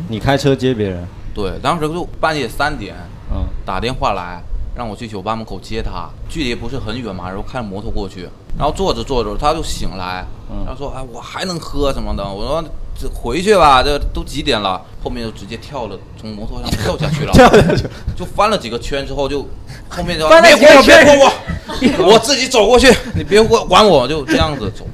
[0.09, 2.95] 你开车接别人，对，当时就半夜三点
[3.33, 4.43] 嗯，打电话来
[4.77, 10.65] 让我去酒吧门口接他，距离不是很远嘛，然后开摩托过去，然后坐着坐着他就醒来，嗯。
[10.67, 12.63] 然后说哎我还能喝什么的，我说
[12.99, 17.85] 这回去吧，这都几点了，后面就直接跳了，从摩托上跳下去了， 跳下去，
[18.15, 19.47] 就翻了几个圈之后就
[19.89, 21.19] 后面就别管我别管
[22.05, 24.87] 我，我自己走过去，你别管管我，就这样子走。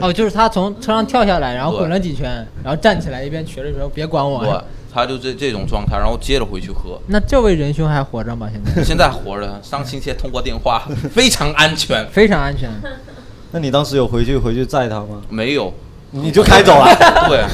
[0.00, 4.64] 哦，就是他从车上跳下来，然后滚了几圈，然后站起来一边瘸着说别管我。
[4.92, 7.00] 对，他就这这种状态，然后接着回去喝。
[7.06, 8.48] 那这位仁兄还活着吗？
[8.52, 10.82] 现在 现在活着，上星期通过电话，
[11.14, 12.06] 非常安全。
[12.10, 12.70] 非常安全。
[13.52, 15.20] 那你当时有回去回去载他吗？
[15.28, 15.72] 没有，
[16.10, 16.86] 你就开走了？
[17.28, 17.44] 对，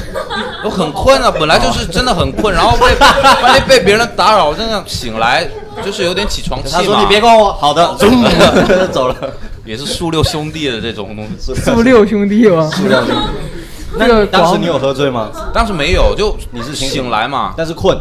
[0.63, 5.47] 我很困啊，本来就是真的很困，然后被半夜被别人打扰，这样醒来
[5.83, 6.79] 就是有点起床气嘛。
[6.79, 8.07] 他说你别管我，好的，走
[8.91, 9.15] 走了。
[9.65, 12.69] 也是树六兄弟的这种东西，速六兄弟吗？
[12.73, 13.58] 塑料兄弟。
[13.97, 15.29] 这个当时你有喝醉吗？
[15.53, 17.97] 当时没有，就你是醒醒来嘛，但是困，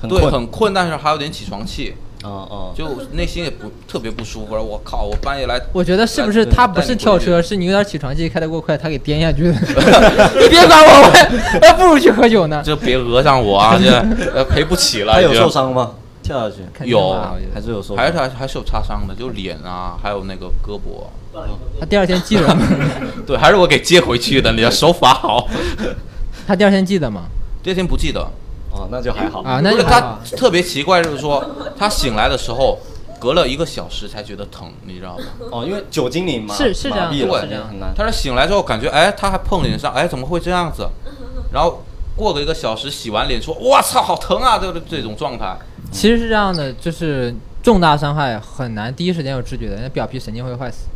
[0.00, 1.94] 很对，很困，但是还有点起床气。
[2.24, 4.54] 哦哦，就内心也不特别不舒服。
[4.54, 9.52] 我靠，我半夜来，我觉得是不是他不是跳车，是你有点起床气开得过快，他给颠下去的。
[10.40, 11.02] 你别管我，
[11.60, 12.60] 我还不如去喝酒呢。
[12.64, 13.78] 就别讹上我啊！
[13.80, 15.12] 这呃赔不起了。
[15.12, 15.92] 他有受伤吗？
[16.26, 17.98] 跳下去肯定有吧我觉得还是有受伤？
[17.98, 21.06] 还是还还是有擦伤的，就脸啊，还有那个胳膊。
[21.78, 22.66] 他第二天记得吗？
[23.26, 24.52] 对，还是我给接回去的。
[24.52, 25.46] 你的手法好。
[26.48, 27.24] 他第二天记得吗？
[27.62, 28.20] 第二天不记得，
[28.70, 29.42] 哦，那就还好。
[29.42, 31.44] 啊，那不就是还好他特别奇怪，就是说
[31.78, 32.78] 他醒来的时候，
[33.20, 35.24] 隔了一个小时才觉得疼，你知道吗？
[35.52, 37.92] 哦，因为酒精里嘛是是这样麻痹了是这样很难。
[37.94, 40.88] 他是醒来之后感觉，哎，他还碰脸上，哎，怎么会这样子？
[41.52, 41.82] 然后
[42.16, 44.58] 过个一个小时，洗完脸说，我操，好疼啊！
[44.58, 45.54] 这这种状态。
[45.90, 50.86] 其实是这样的，就是重大伤害很难第一时间有知觉的，那表皮神经会坏死。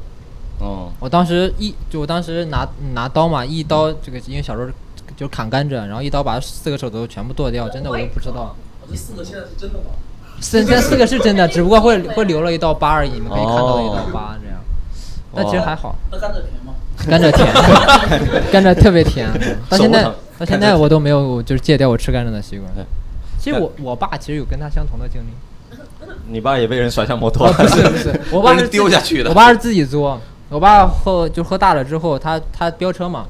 [0.60, 4.68] 哦，我当时一就我当时拿拿刀嘛，一刀这个因为小时候
[5.16, 8.54] 就砍甘蔗，然后一刀把四个手指头全部剁掉，真的我都不知道。
[8.90, 9.84] 这四个现在是真的吗？
[10.40, 14.58] 四这四个是真的，只不过会会留了一道疤而已，你们可以看到的一道疤这样。
[15.34, 16.74] 但其实还好，那甘蔗甜吗？
[17.08, 19.28] 甘蔗甜， 甘蔗特别甜，
[19.68, 20.02] 到现在
[20.38, 22.84] 到现在我都没有就是戒掉我吃甘蔗的习惯对。
[23.40, 33.24] 其实我我爸其实有跟他相同的经历，你爸也被人甩下摩托哦，不是不是， 我爸是丢下去的我爸是自己作，我爸喝就喝大了之后，他他飙车嘛，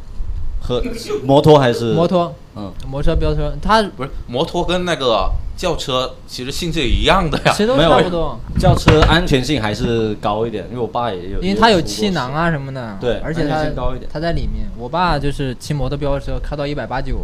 [0.61, 0.83] 和
[1.25, 2.09] 摩托还是摩？
[2.09, 7.59] 托嗯，摩托车飙车，他不是摩托跟那个轿车其实性质一样的呀其。
[7.59, 14.69] 实都没有差不多，轿车安全性还是高一点，因为我爸也有，因为他有气囊啊什么的，对而且他性高一点他在里面。
[14.77, 17.19] 我爸就是骑摩托飙车，开到一百八九，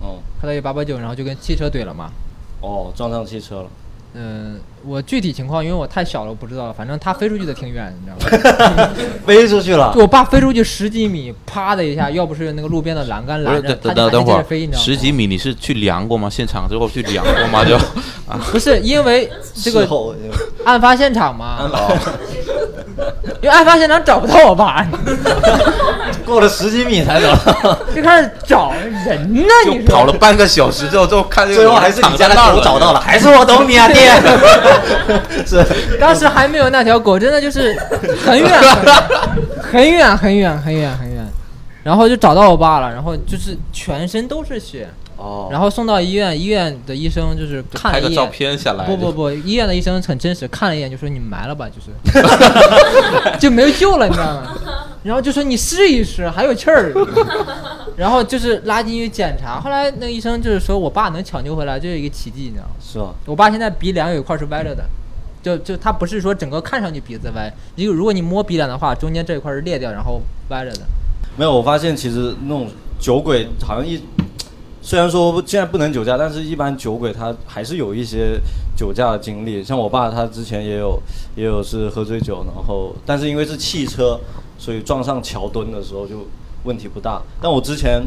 [0.00, 2.10] 哦开到一八八九，然后就跟汽车怼了嘛。
[2.60, 3.66] 哦，撞上汽车了。
[4.12, 8.90] 嗯、我具体情况因为我太小了，我不知道，反正他飞出去的挺远，你知道吗？
[9.24, 10.00] 飞出去了就。
[10.00, 14.84] 我爸飞出去十几米，啪的一下，要不是那个路边的栏杆拦着，等他等等会儿接着飞，你知道吗？
[14.84, 16.28] 十几米你是去量过吗？
[16.28, 17.64] 现场之后去量过吗？
[17.64, 17.78] 就
[18.50, 19.86] 不是因为这个
[20.64, 21.96] 案发现场嘛，哦
[23.40, 24.84] 因为案发现场找不到我爸，
[26.30, 27.28] 过了十几米才走，
[27.94, 29.48] 就开始找人呢。
[29.66, 29.86] 就你说。
[29.86, 34.10] 跑了半个小时之后，最后看见最后还是你家的狗找到了，还是我懂你啊，爹。
[35.44, 35.64] 是，
[35.98, 37.76] 当时还没有那条狗，真的就是
[38.24, 38.48] 很远
[39.60, 41.26] 很远很远很远很远，
[41.82, 44.88] 然后就找到我爸了，然后就是全身都是血，
[45.20, 48.30] 哦，然后送到医院，医院的医生就是看了一拍个照眼。
[48.30, 48.86] 片下来。
[48.86, 51.90] 不不不，医院的医生很真实，看了一眼就说你埋了吧，就是
[53.38, 54.56] 就没有救了，你知道吗？
[55.02, 56.92] 然后就说你试一试，还有气儿。
[57.96, 62.70] 然后就是拉进去检查，后来那个医生就是说我爸能抢救回来，这是一个奇迹，你知道吗？
[62.80, 63.14] 是吧？
[63.26, 64.84] 我爸现在鼻梁有一块是歪着的，
[65.42, 70.80] 就就他不是说整个看上去鼻子歪，如果如果你摸鼻梁的话，中间这一块是裂掉，然后歪着的。
[71.36, 74.02] 没有，我发现其实那种酒鬼好像一，
[74.82, 78.40] 虽然说现在不能酒驾，但是一般酒鬼他还是有一些
[78.76, 79.62] 酒驾的经历。
[79.62, 80.98] 像我爸他之前也有
[81.36, 84.18] 也有是喝醉酒，然后但是因为是汽车，
[84.58, 86.26] 所以撞上桥墩的时候就
[86.64, 87.20] 问题不大。
[87.40, 88.02] 但我之前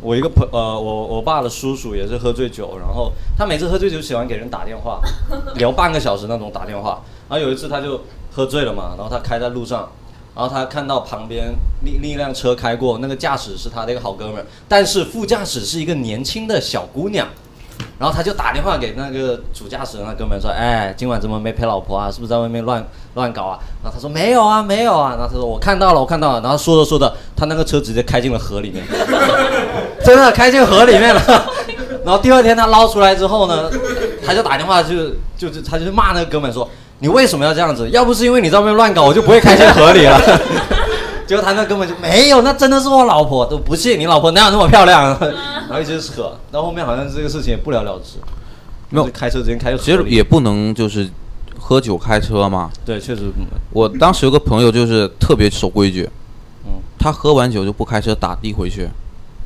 [0.00, 5.00] 我一个朋呃我我爸的叔叔也是喝醉酒，然后他每次喝醉酒喜欢给人打电话，
[5.56, 7.02] 聊半个小时那种打电话。
[7.28, 9.88] 然后有一次他就喝醉了嘛，然后他开在路上。
[10.36, 17.26] 然后他看到旁边另另一辆车开过，那个驾驶是他的一个好哥们儿，但是副驾驶是一个年轻的小姑娘。
[17.98, 22.10] 然后他就打电话给那个主驾驶的那哥们说：“哎，今晚怎么没陪老婆啊？
[22.10, 28.82] 是不是在外面乱乱搞啊？”然后他说：“没有啊，没有啊。”然后他说：“我看到了，我看到了。”然后说着说着，他那个车直接开进了河里面，
[30.04, 31.22] 真的开进河里面了。
[32.04, 33.70] 然后第二天他捞出来之后呢，
[34.24, 37.88] 他就打电话就就是他就骂那个哥们说：“你为什么要这样子？
[37.90, 40.20] 要不是因为你在外面乱搞，我就不会开进河里了。
[41.26, 45.18] ”结果他那根本就没有，那真的是我老婆，都不信你老婆哪有那么漂亮？
[45.68, 48.18] 然后一直扯，到后面好像这个事情也不了了之。
[48.90, 51.10] 没有开车之前开其实也不能就是
[51.58, 52.70] 喝酒开车嘛。
[52.84, 53.22] 对，确实，
[53.72, 56.08] 我当时有个朋友就是特别守规矩，
[56.64, 58.88] 嗯他喝完酒就不开车，打的回去，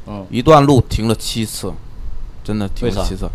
[0.07, 1.73] 嗯，一段路停了七次，
[2.45, 3.27] 真的停了七次。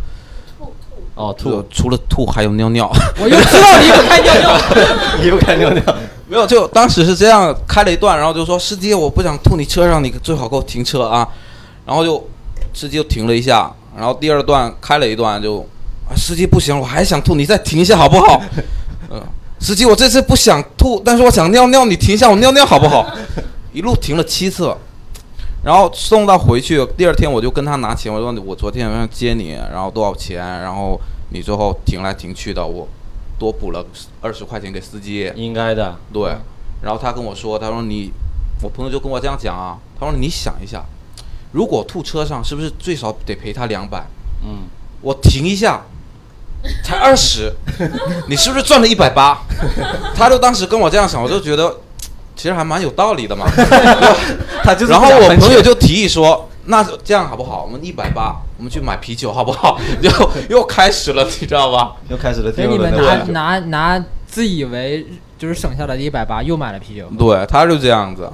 [1.16, 4.62] 哦，吐，除了吐还有尿尿， 我就知道离不开尿尿。
[5.24, 5.82] 离不开尿尿。
[6.28, 11.28] 没有，就当时是这样，开了一段，然后就说司机，我不想吐你车上，你最好给我停车啊。
[11.86, 12.18] 然后就
[12.74, 15.60] 司机就停了一下，然后第二段开了一段就，
[16.10, 18.42] 啊司机不行，我还想吐，你再停一下好不好？
[19.12, 19.22] 嗯，
[19.60, 23.06] 司机，我这次不想吐，但是我想尿尿，你停一下，我尿尿好不好？
[23.72, 24.76] 一路停了七次，
[25.66, 31.02] 然后送到回去，第二天我就跟他拿钱，我说我昨天晚上接你，然后多少钱，然后
[31.32, 32.88] 你最后停来停去的，我
[33.40, 33.84] 多补了
[34.22, 35.34] 二十块钱给司机。
[35.36, 36.36] 应该的，对，
[36.84, 38.12] 然后他跟我说，他说你，
[38.62, 40.86] 我朋友就跟我这样讲啊，他说你想一下，
[41.52, 44.06] 如果吐车上是不是最少得赔他两百？
[44.44, 44.68] 嗯，
[45.02, 45.82] 我停一下，
[46.84, 47.52] 才二十，
[48.30, 49.42] 你是不是赚了一百八？
[50.14, 51.76] 他就当时跟我这样想，我就觉得
[52.36, 53.46] 其实还蛮有道理的嘛。
[54.64, 57.64] 他就是然后我朋友就提议说，那这样好不好？
[57.64, 59.80] 我们一百八，我们去买啤酒好不好？
[60.02, 60.12] 又
[60.50, 61.96] 又开始了，你知道吧？
[62.10, 63.60] 又开始了第所以你二轮们拿。
[63.60, 63.60] 拿
[63.98, 65.06] 拿自以为
[65.38, 68.30] 就是省下来的一百八又买了啤酒，对，他就这样子。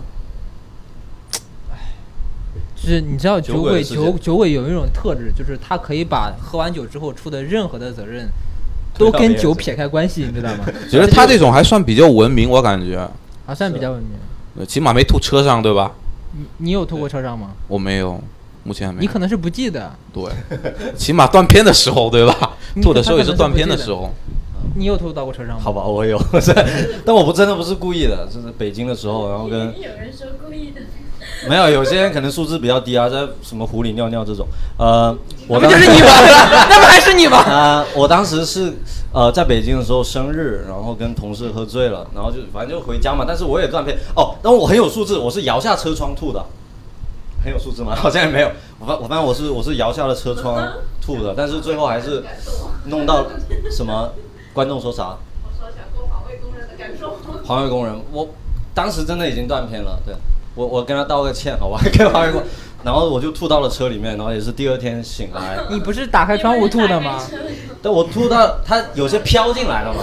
[2.76, 8.28] 就是你知道酒酒鬼酒酒鬼有一种特质，就是他可以把喝完酒之后出的任何的责任
[8.98, 10.66] 都跟酒撇开关系，你知道吗？
[10.90, 13.08] 其实他这种还算比较文明，我感觉，
[13.46, 14.12] 还算比较文明。
[14.58, 15.94] 呃起码没吐车上，对吧？
[16.34, 17.52] 你你有吐过车上吗？
[17.68, 18.22] 我没有，
[18.64, 19.02] 目前还没有。
[19.02, 20.24] 你可能是不记得，对，
[20.96, 22.52] 起码断片的时候，对吧？
[22.82, 24.10] 吐的时候也是是断片的时候。
[24.76, 25.62] 你有吐到过车上吗？
[25.62, 26.18] 好吧，我有，
[27.06, 30.82] 但我不真的不是故意的，就是北京的时候，然后跟有人说故意的，
[31.48, 34.48] 没有有些人可能素质比较低啊，在什么湖里尿尿这种，
[34.78, 35.16] 呃，
[35.48, 36.08] 我那不当就是你吗？
[36.70, 37.38] 那不还是你吗？
[37.40, 38.74] 啊、我当时是
[39.14, 43.26] 呃在北京的时候生日，然后跟同事喝醉了，然后就反正就回家嘛。
[43.28, 46.46] 但是我也断片哦，但我很有素质，我是摇下车窗吐的，
[47.44, 47.96] 很有素质吗？
[47.96, 48.52] 好像也没有。
[48.80, 50.68] 我发我发现我是我是摇下了车窗
[51.02, 52.24] 吐的， 但是最后还是
[52.86, 53.26] 弄到
[53.70, 54.12] 什么
[54.54, 55.18] 观众说啥？
[55.44, 57.18] 我说想过环卫工人的感受。
[57.46, 58.28] 环卫工人，我
[58.74, 60.16] 当时真的已经断片了，对
[60.56, 61.80] 我我跟他道个歉，好吧，
[62.84, 67.22] 然后我就吐到了车里面，然后也是第二天醒来， 你不是打开窗户吐的吗？
[67.82, 70.02] 但我吐到它有些飘进来了嘛，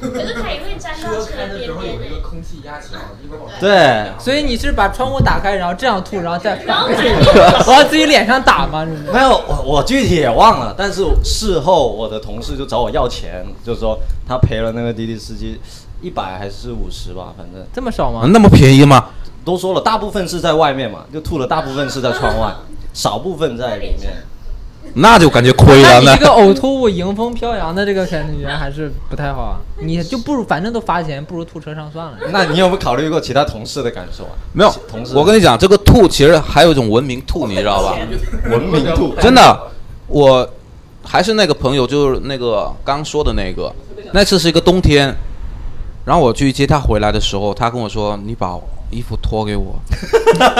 [0.00, 2.20] 可是它也会沾到车边边诶。
[2.22, 6.88] 空气压强，一会儿往对，所以你是把窗户打开，然后这样吐，然后再然后
[7.72, 8.84] 往自己脸上打吗？
[8.84, 15.58] 是是没有，我我具体也忘了，但是事后我的同事就找我要钱，就说他赔了那个滴滴司机
[16.02, 18.28] 一百还是五十吧，反正这么少吗？
[18.32, 19.06] 那么便宜吗？
[19.46, 22.52] 都说了，大部分是在外面嘛，就吐了，大部分是在窗外，
[22.92, 24.12] 少部分在里面。
[24.94, 26.24] 那就感觉亏了呢那你这。
[26.24, 29.56] 个呕吐物迎风飘扬的这个感觉还是不太好啊！
[29.80, 32.18] 你就不如反正都罚钱，不如吐车上算了。
[32.30, 34.30] 那你有没有考虑过其他同事的感受啊？
[34.52, 37.96] 没有同事，我跟你讲，这个吐其实还有一种文明吐，你知道吧？
[38.50, 39.60] 文明吐， 真的，
[40.06, 40.48] 我
[41.02, 43.70] 还是那个朋友，就是那个刚说的那个，
[44.12, 45.12] 那次是一个冬天，
[46.04, 48.56] 然后我去接他回来的时候，他跟我说：“你把
[48.90, 49.74] 衣服脱给我。”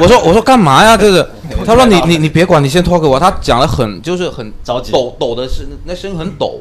[0.00, 0.96] 我说：“我说干嘛呀？
[0.96, 1.26] 这是？”
[1.66, 6.60] 他说：“你你你别管，你先脱给我。”他讲的很就是很着急抖抖的是那声音很抖，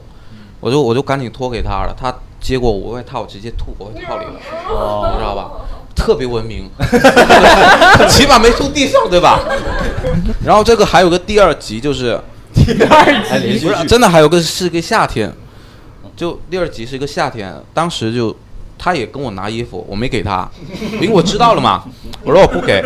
[0.60, 1.96] 我就我就赶紧脱给他了。
[2.00, 4.34] 他接过我外套，直接吐我外套里了，
[4.70, 5.52] 哦你知道吧？
[5.96, 6.70] 特别文明，
[8.08, 9.40] 起码没吐地上，对吧？
[10.46, 12.20] 然后这个还有个第二集，就是
[12.54, 15.34] 第二集，不是真的还有个是个夏天，
[16.16, 18.36] 就第二集是一个夏天，当时就
[18.78, 20.50] 他也跟我拿衣服，我没给他，
[20.94, 21.84] 因为我知道了嘛，
[22.24, 22.82] 我说我不给，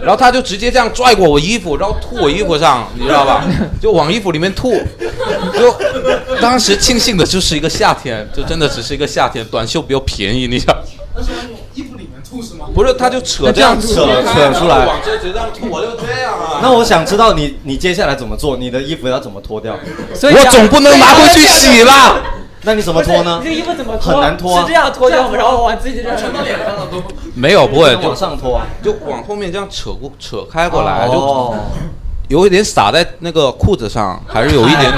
[0.00, 3.44] 然后他就直接这样拽过我衣服，然后吐我衣服上，你知道吧？
[3.80, 4.72] 就往衣服里面吐，
[5.54, 5.74] 就
[6.40, 10.76] 当时庆幸的就是一个夏天，就真的只是一个夏天，短袖比较便宜，你知道。
[11.14, 12.66] 而且往衣服里面吐是吗？
[12.74, 16.60] 不是，他就扯这样扯扯扯出来往这这样吐，我就这样啊。
[16.62, 18.56] 那我想知道你你接下来怎么做？
[18.56, 19.78] 你的衣服要怎么脱掉？
[20.14, 22.20] 所以我总不能拿回去洗吧？
[22.62, 23.50] 那你怎么脱呢这？
[23.50, 24.12] 衣服怎么脱？
[24.12, 27.02] 很难脱啊是这样脱掉，然后往自己这全到脸上了都。
[27.34, 28.66] 没有，不会，就往上脱啊？
[28.82, 31.54] 就往后面这样扯过扯开过来，哦
[32.28, 34.92] 就有一点洒在那个裤子上，还是有一点点。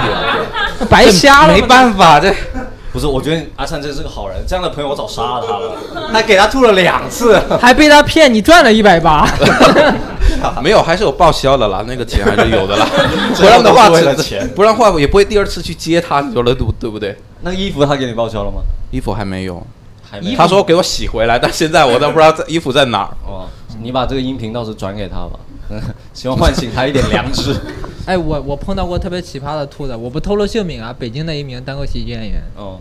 [0.89, 1.53] 白瞎了。
[1.53, 2.33] 没办法，这
[2.95, 5.77] 不是，我觉得阿灿真是个好人，这样的朋友我早杀了他了，
[6.15, 7.37] 还给他吐了两次。
[7.61, 9.29] 还被他骗，你赚了一百八。
[10.63, 12.87] 没有，还是有报销的啦，那个钱还是有的啦。
[13.37, 17.19] 不然的话为了钱不然的话也不会第二次去接他，你说了对不对不对？
[17.41, 18.59] 那衣服他给你报销了吗？
[18.93, 19.61] 衣服还没有，
[20.09, 20.37] 还没有。
[20.37, 23.11] 他说给我洗回来，但现在我都不知道这衣服在哪儿。
[23.27, 23.49] 哦，
[23.83, 25.41] 你把这个音频到时转给他吧，
[26.13, 27.57] 希望唤醒他一点良知。
[28.07, 32.43] 哎，我我碰到过特别奇葩的兔子，我不透露姓名啊，北京的一名单口喜剧演员。
[32.57, 32.79] 哦，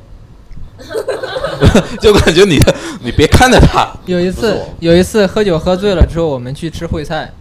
[2.01, 7.31] 就感觉你的，你别看着他， 有一次有一次喝酒喝醉了之后，我们去吃烩菜，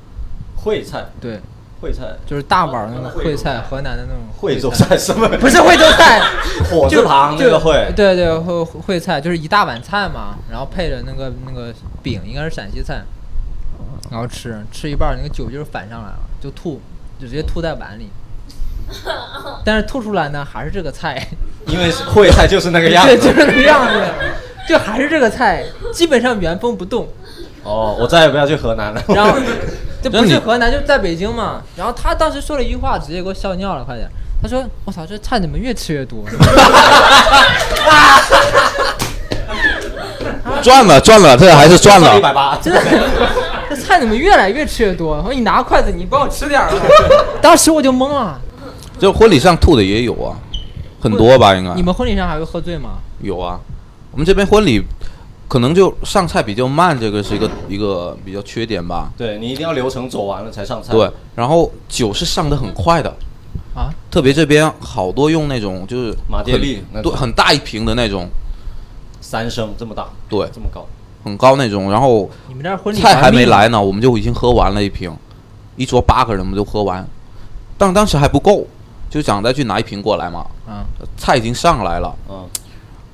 [0.62, 1.40] 烩菜，对，
[1.82, 5.28] 烩菜，就是大碗儿那种烩菜，河南的那种惠州菜，菜什么？
[5.40, 6.20] 不是惠州菜，
[6.70, 7.92] 火字旁那个烩。
[7.94, 13.02] 对对烩烩菜就是一大碗菜嘛，然后配着那个那个饼，应该是陕西菜，
[14.10, 16.80] 然后吃吃一半，那个酒劲儿反上来了，就吐，
[17.22, 18.10] 就直接吐在碗里。
[19.64, 21.28] 但是吐出来呢，还是这个菜，
[21.66, 23.28] 因为烩菜就是那个样 对，子。
[23.28, 23.92] 就是那个样子，
[24.68, 27.06] 就还是这个菜，基本上原封不动。
[27.62, 29.00] 哦，我再也不要去河南了。
[29.08, 29.38] 然后
[30.02, 31.62] 这不那你是河南，就在北京嘛。
[31.76, 34.08] 然后他当时说了一句话，直接给我笑尿了，快点。
[34.42, 36.24] 他说：“我操，这菜怎么越吃越多？
[40.60, 42.18] 赚了赚了，这还是赚了。
[42.18, 42.98] 一百八，真的，这
[43.92, 45.16] 菜怎么越来越吃越多？
[45.16, 46.74] 我说你拿筷子，你帮我吃点儿啊。
[47.42, 48.40] 当时我就懵了。
[48.98, 50.36] 就婚礼上吐的也有啊，
[51.00, 52.98] 很多吧，应该你们婚礼上还会喝醉吗？
[53.20, 53.60] 有啊。
[54.12, 54.82] 我们这边婚礼
[55.48, 59.10] 可能就上菜比较慢，这个是一个一个比较缺点吧。
[59.16, 60.92] 对你一定要流程走完了才上菜。
[60.92, 63.12] 对，然后酒是上的很快的，
[63.74, 68.28] 啊，特别这边好多用那种就是马爹利对，很大一瓶的那种，
[69.20, 70.86] 三升这么大，对，这么高，
[71.24, 71.90] 很高那种。
[71.90, 75.14] 然后你们这婚礼菜还没来呢，我们就已经喝完了一瓶，
[75.76, 77.06] 一桌八个人我们就喝完，
[77.78, 78.66] 但当时还不够，
[79.10, 80.46] 就想再去拿一瓶过来嘛。
[80.68, 80.84] 嗯，
[81.16, 82.48] 菜已经上来了，嗯，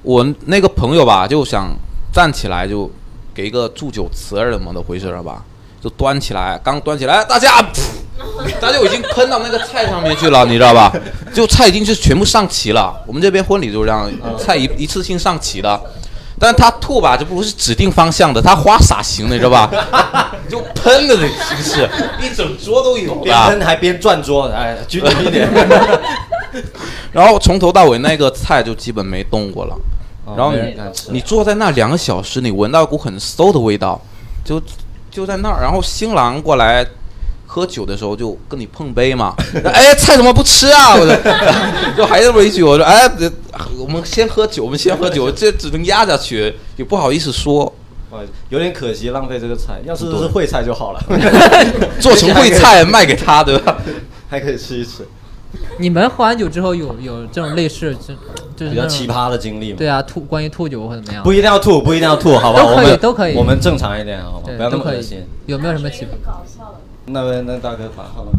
[0.02, 1.68] 我那个朋友吧就想
[2.12, 2.90] 站起来就
[3.34, 5.42] 给一个祝酒词儿怎么的回事儿吧，
[5.80, 10.92] 就端起来，刚端起来，大家，噗大家就已经喷到那个菜上面去了，你知道吧？
[11.32, 12.94] 就菜已经是全部上齐了。
[13.06, 15.80] 我们这边婚礼就是这样，菜一一次性上齐的。
[16.38, 19.70] 但是他吐吧，就不是指定方向的，他花洒型的，你知道吧？
[20.48, 21.88] 就喷的那形式，
[22.22, 23.36] 一整桌都有边。
[23.46, 25.48] 喷还边转桌，哎，均匀一点。
[27.12, 29.76] 然后从头到尾那个菜就基本没动过了。
[30.36, 30.76] 然后你
[31.10, 34.00] 你坐在那两个小时，你闻到一股很馊的味道，
[34.44, 34.60] 就
[35.10, 35.60] 就在那儿。
[35.62, 36.86] 然后新郎过来
[37.50, 39.34] 喝酒的时候就跟你碰杯嘛，
[39.64, 40.94] 哎，菜怎么不吃啊？
[40.94, 41.16] 我说
[41.96, 43.10] 就还这么一句，我说哎，
[43.78, 47.64] 我们先喝酒，我们先喝酒，这只能压下去，也不好意思说，
[48.10, 48.20] 哦
[48.50, 49.80] 有点可惜，浪费这个菜。
[49.86, 51.02] 要是对是烩菜就好了，
[51.98, 53.78] 做成烩菜卖给他，对吧？
[54.28, 55.08] 还可以吃一吃。
[55.78, 58.14] 你们喝完酒之后有有这种类似就
[58.54, 59.76] 就是比较奇葩的经历吗。
[59.78, 61.22] 对啊，吐关于吐酒或怎么样？
[61.24, 62.74] 不一定要吐，不一定要吐，好不好？
[62.74, 64.42] 都可以我们都可以我们正常一点，好吗？
[64.44, 65.24] 对不要那么恶心。
[65.46, 66.26] 有没有什么奇葩？
[66.26, 66.80] 搞笑的。
[67.10, 68.32] 那位那大哥，好了。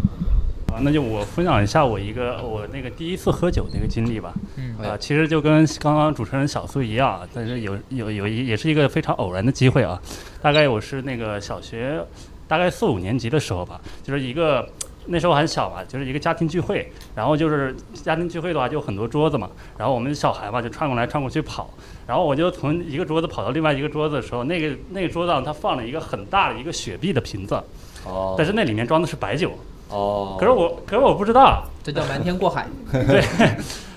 [0.72, 4.32] 啊，那就我分享一下我一个我那个第一次喝酒那个经历吧。
[4.55, 9.99] 嗯啊，其实就跟刚刚主持人小苏一样啊，但是有有有一也是一个非常偶然的机会啊。
[10.41, 11.99] 大概我是那个小学
[12.47, 14.70] 大概四五年级的时候吧，就是一个
[15.07, 21.74] 那时候很小嘛，就是一个家庭聚会，然后就是家庭聚会的话就很多桌子嘛，然后我们小孩嘛就串过来串过去跑，
[22.05, 27.59] 然后我就从一个桌子跑到另外一个桌子的时候，那个那个桌子上它放了一个很大的一个雪碧的瓶子，
[28.06, 29.52] 哦但是那里面装的是白酒。
[29.89, 32.68] 哦，可是我，可是我不知道，这叫瞒天过海。
[32.91, 33.24] 对，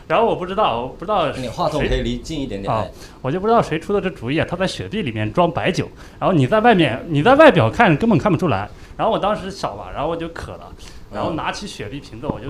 [0.09, 2.73] 然后我不知道，我不知道你话筒谁可以离近一点点。
[2.73, 2.91] 啊哎，
[3.21, 4.47] 我就不知道谁出的这主意啊！
[4.49, 5.87] 他在雪碧里面装白酒，
[6.19, 8.69] 然后你在外面，你在外表看根本看不出来。
[8.97, 10.73] 然后我当时小嘛，然后我就渴了，
[11.13, 12.47] 然后拿起雪碧瓶子，我就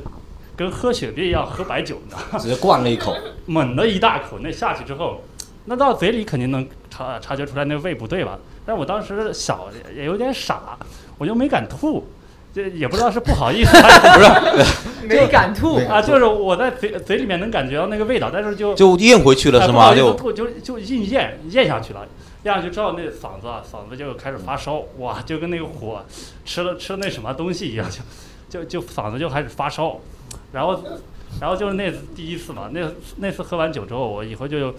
[0.55, 2.39] 跟喝雪碧一样喝白酒，你知道？
[2.39, 3.17] 直接灌了一口。
[3.47, 5.21] 猛的一大口，那下去之后，
[5.65, 8.39] 那到嘴里肯定能察察觉出来那味不对吧？
[8.65, 10.79] 但我当时小也有点傻，
[11.19, 12.07] 我就没敢吐，
[12.55, 15.07] 这也不知道是不好意思 还是不是。
[15.07, 19.95] 没敢吐啊，就是我在嘴嘴里面能感觉到那个味道，但是就就咽回去了是吗？
[19.95, 22.07] 就吐就就硬咽咽下去了，
[22.45, 26.05] 咽下去之后那嗓子啊嗓子就开始发烧，哇，就跟那个火
[26.45, 27.87] 吃了吃了那什么东西一样，
[28.49, 29.99] 就就就嗓子就开始发烧，
[30.53, 30.83] 然后
[31.41, 32.81] 然后就是那次第一次嘛，那
[33.17, 34.75] 那次喝完酒之后，我以后就。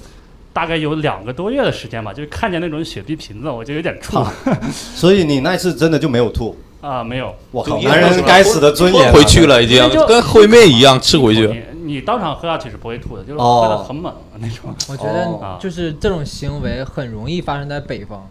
[0.54, 4.24] 大概有两个多月的时间吧，就看见那种雪碧瓶子，我就有点怵
[4.72, 6.56] 所以你那次真的就没有吐？
[6.80, 7.34] 啊，没有。
[7.52, 11.48] 我靠，就男人该死的尊严啊回去了已经就跟烩面一样吃回去。
[11.48, 14.76] 你你当场喝下去是不会吐的，就是哦喝的很猛那种。
[14.90, 18.30] 我觉得哦就是这种行为很容易发生在北方，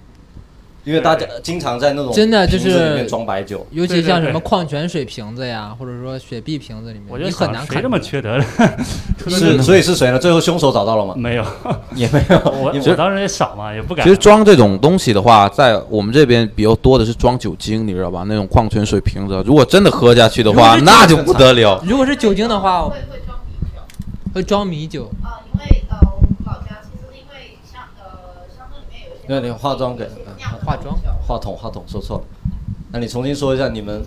[0.84, 3.66] 因为大家经常在那种真的就是瓶子里面装白酒。
[3.70, 7.98] 尤其像什么矿泉水瓶子呀，或者说雪碧瓶子里面，我就你很难看谁这么。
[8.02, 8.44] 缺德的，
[9.30, 10.18] 是，所以是谁呢？
[10.18, 11.14] 最后凶手找到了吗？
[11.16, 11.44] 没有，
[11.94, 12.36] 也没有。
[12.50, 14.04] 我你我当时也少嘛，也不敢。
[14.04, 18.24] 其实装这种东西的话，在我们这边比较多的是装酒精，你知道吧？
[18.26, 21.80] 那种矿泉水瓶子，如果真的喝下去的话，那就不得了。
[21.86, 23.80] 如果是酒精的话，会会装米酒
[24.34, 25.10] 会装米酒。
[25.22, 30.06] 啊，因为呃，我们老家其实因为乡呃乡村里面有一些那你化妆给
[30.62, 30.94] 化妆？
[31.02, 32.24] 酒话筒，话筒说错了。
[32.94, 34.04] 那你重新说一下你们。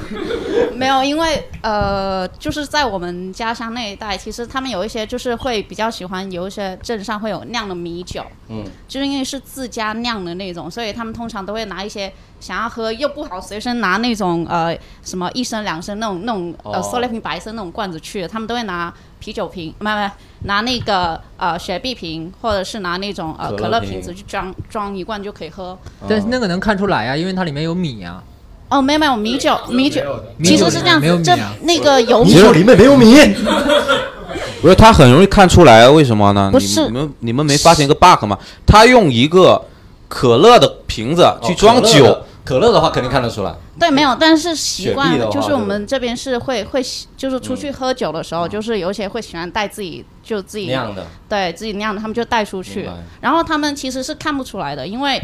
[0.72, 16.82] 没有，因为呃，就是在我们家乡那一带，其实他们有一些就是会比较喜欢有一些镇上会有酿的米酒，嗯，就是因为是自家酿的那种，所以他们通常都会拿一些想要喝又不好随身拿那种呃什么一升两升那种那种呃哦。
[16.82, 20.10] 塑料瓶白色那种罐子去，他们都会拿啤酒瓶，没有没有
[20.44, 25.76] 拿那个呃雪碧瓶，或者是拿那种呃可乐瓶子去装装一罐就可以喝。
[26.08, 28.22] 但是那个能看出来呀，因为它里面有米呀。
[28.68, 30.02] 哦，没有没有米酒米酒，
[30.36, 33.16] 米酒其实是这样子，这那个有米米酒里面没有米。
[34.60, 36.50] 不是，他很容易看出来，为什么呢？
[36.52, 38.36] 不是你们你们没发现一个 bug 吗？
[38.66, 39.64] 他用一个
[40.08, 43.54] 可乐的瓶子去装酒，哦可乐的话肯定看得出来。
[43.78, 48.48] 对，没有，但是习惯了，就是我们这边是会会喜，就是出去喝酒的时候，嗯。
[48.48, 51.06] 就是有一些会喜欢带自己就自己酿的。
[51.28, 52.88] 对自己酿的，他们就带出去。
[53.20, 55.22] 然后他们其实是看不出来的，因为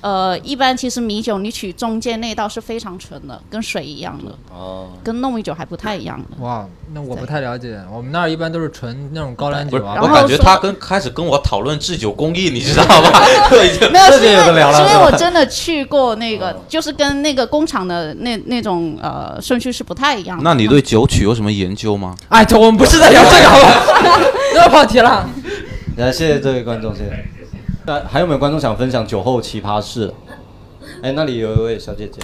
[0.00, 6.44] 呃，一般其实米酒你取中间那道是非常纯的，跟水一样的，哦，跟糯米酒还不太一样的。
[6.44, 13.26] 哇，那我不太了解，我们那儿一般都是纯那种高粱不是，酒啊我感觉他跟开始跟我讨论制酒工艺，你知道吧？
[13.50, 20.44] 没有，这是因为就有的聊了是因为我真的去过那个哦，就是跟那个工厂的那那种呃顺序是不太一样的。
[20.44, 22.14] 那你对酒曲有什么研究吗？
[22.28, 24.20] 哎，这我们不是在聊这个，好吧？
[24.54, 25.28] 又跑题了。
[25.96, 27.37] 来，谢谢这位观众，谢谢。
[27.88, 30.12] 那还有没有观众想分享酒后奇葩事？
[31.02, 32.20] 哎，那里有一位小姐姐，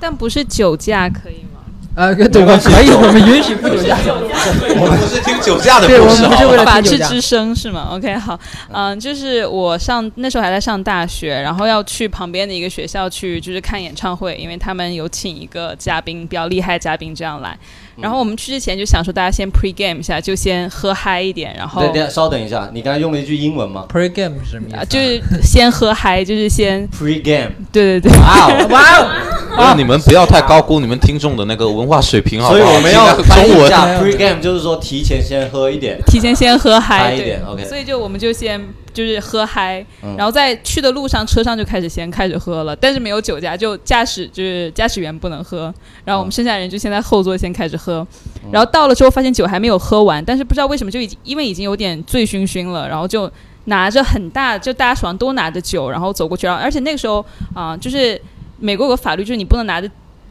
[0.00, 1.60] 但不是酒驾可以吗？
[1.94, 3.98] 呃，对，我可以，我们允许不酒驾。
[4.06, 6.80] 我们不是听酒驾的对，我故事们不是为了法。
[6.80, 8.38] 治之声是吗？OK，好，
[8.72, 17.58] 嗯、就是我上那时候还在上大学，然后要去旁边的一个学校去，就是看演唱会，因为他们有请一个嘉宾，比较厉害的嘉宾这样来。
[17.96, 24.82] 然后我们去之前就想说，大家先 pre game 一下，就先喝嗨一点，然后等等，稍等一下，你刚才用了一句英文吗 Pre game 是什么意思啊？
[24.82, 26.88] 啊就是先喝嗨，就是先？
[26.96, 29.10] Pre game，对对对，哇哦， 哇哦，
[29.56, 32.60] 不是你们不要太高估你们听众的那个文化水平，好不好？
[32.60, 33.68] 所以我们要中文。
[33.68, 35.98] 下 pre game，就是说提前先喝一点。
[36.06, 38.60] 提前先喝嗨一点，OK 所以就我们就先
[38.92, 40.16] 就是喝嗨，嗯。
[40.16, 45.72] 然后在去的路上车上就开始先开始喝了，但是没有酒驾，就驾驶就是驾驶员不能喝，
[46.04, 48.06] 然后我们剩下人就先在后座先开始喝，
[48.52, 53.30] 然后到了之后发现酒还没有喝完，但是不知道为什么就已经因为已经有点醉醺醺了，然后就
[53.66, 57.24] 拿着很大，就大家手上都拿着酒，然后走过去，然后而且那个时候
[57.54, 58.20] 啊、就是
[58.58, 59.90] 美国有个法律，就是你不能拿着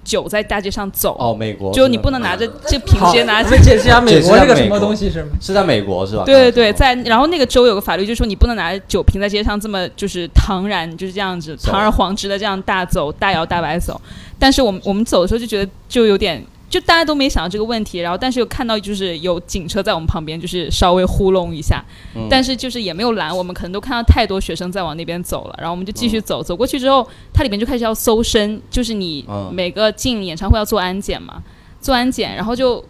[0.10, 1.16] 酒在大街上走。
[1.20, 5.30] 哦，美国就你不能拿着这瓶直接拿我们解释一下美国这个什么东西是吗？
[5.39, 6.24] 是在美国是吧？
[6.26, 14.01] 对对对，在然后那个州有个法律，就是说你不能拿着酒瓶在街上这么就是堂然就是这样子堂而皇之的这样大走大摇大摆走。
[14.39, 21.84] 但是我们我们走的时候就觉得就有点，就大家都没想到这个问题，然后但是又看到就是有警车在我们旁边，就是稍微糊弄一下，
[22.16, 31.42] 嗯但是就是也没有拦我们，可能都看到太多学生在往那边走了，然后我们就继嗯续走，走过去之后，它里面就开始要搜身，就是你嗯每个进演唱会要做安检嘛，
[31.82, 32.84] 做安检，然后就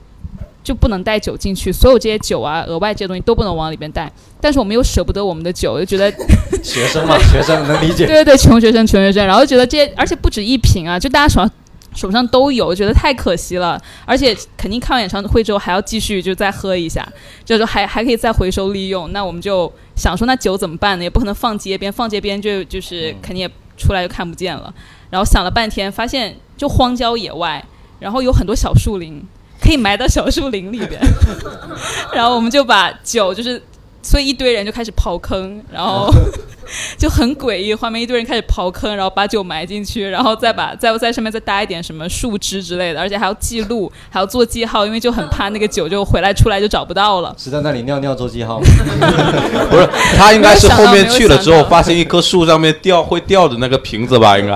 [0.62, 4.12] 就不能带酒进去，所有这些酒啊、额外这些东西都不能往里边带。
[4.42, 6.12] 但是我们又舍不得我们的酒，又觉得
[6.62, 8.06] 学生嘛，学生能理解。
[8.08, 11.50] 对对对，穷学生穷学生，然后觉得这些，而且不止一瓶啊，就大家手上
[11.96, 13.82] 手上都有，觉得太可惜了。
[14.06, 17.08] 而且肯定看完演唱会之后还要继续就再喝一下，
[17.44, 19.12] 就是还还可以再回收利用。
[19.12, 21.04] 那我们就想说，那酒怎么办呢？
[21.04, 24.74] 也不可能放街边，放街边就就是肯定也出来就看不见了。
[25.10, 27.64] 然后想了半天，发现就荒郊野外，
[28.00, 29.22] 然后有很多小树林，
[29.62, 31.02] 可以埋到小树林里边。
[32.14, 33.62] 然后我们就把酒就是。
[34.02, 36.10] 所以一堆人就开始刨坑，然后
[36.98, 47.36] 就很诡异，画面一堆人开始刨坑，然后把酒埋进去，然后再把再在上面再搭一点什么树枝之类的，而且还要记录，还要做记号，因为就很怕那个酒就回来出来就找不到了。
[47.38, 48.66] 是在那里尿尿做记号吗？
[49.70, 54.38] 不是，他应该是后面去了之后，发现一棵树上面掉会掉的那个瓶子吧？
[54.38, 54.54] 应该。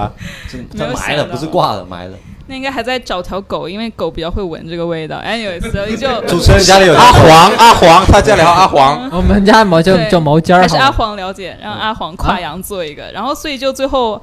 [0.77, 2.17] 他埋了，不是挂了，埋了。
[2.47, 5.17] 那应该还在找条狗，因为狗比较会闻这个味道。
[5.21, 9.09] anyways，所以 就主持人家里有阿黄，阿黄，他家里还有阿黄。
[9.11, 14.21] 我们家毛叫叫毛尖儿，还是阿黄了解，让阿黄跨洋做一个，然后所以就最后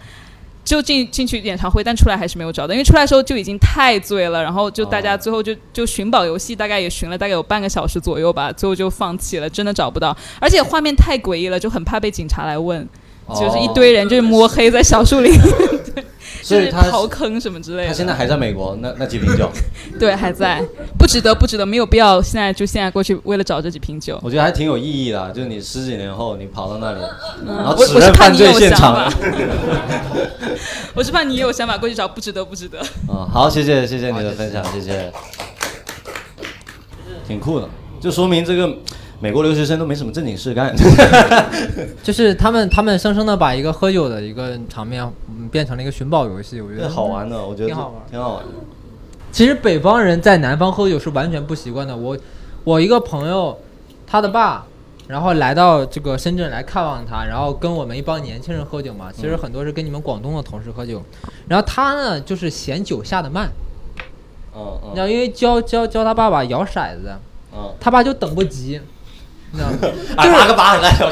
[0.62, 12.86] 就进进去演唱会，但出来还是没有找到，因为出来的时候就已经太醉了，然后就大家最后就就寻宝游戏大概也寻了大概有半个小时左右吧，最后就放弃了，真的找不到，而且画面太诡异了，就很怕被警察来问。
[13.34, 15.32] 就是一堆人就是摸黑在小树林，
[15.94, 16.06] 对，就是
[16.42, 17.88] 所以他刨坑什么之类的。
[17.88, 19.50] 他现在还在美国，那那几瓶酒，
[19.98, 20.62] 对还在，
[20.98, 24.18] 不值得，不值得，没有必要现在就现在过去为了找这几瓶酒。
[24.22, 25.30] 我觉得还挺有意义的啊。
[25.34, 27.00] 就是你十几年后，你跑到那里，
[27.46, 28.94] 然后我指认犯我是怕你有罪现场。
[28.94, 29.16] 想法，
[30.94, 32.78] 我是怕你也有想法过去找，不值得，不值得。
[33.08, 35.12] 嗯，好，谢谢谢谢你的分享，谢谢。
[37.26, 37.68] 挺酷的，
[38.00, 38.68] 就说明这个
[39.22, 40.74] 美国留学生都没什么正经事干。
[42.02, 48.50] 就是他们他们生生的把一个喝酒的一个场面嗯变成了一个寻宝游戏，我觉这得好玩的，我觉得挺好玩挺好玩的。
[49.30, 51.94] 其实北方人在南方喝酒是完全不习惯的。
[51.94, 52.16] 我
[52.64, 53.58] 我一个朋友，
[54.06, 54.64] 他的爸，
[55.06, 59.12] 然后来到这个深圳来看望他，然后跟我们一帮年轻人喝酒嘛。
[59.14, 61.02] 其实很多是跟你们广东的同事喝酒，
[61.46, 63.50] 然后他呢就是嫌酒下的慢，
[64.56, 67.12] 嗯你知道，因为教教教他爸爸摇骰子，
[67.52, 68.80] 嗯他爸就等不及。
[69.52, 69.76] 你知道吗？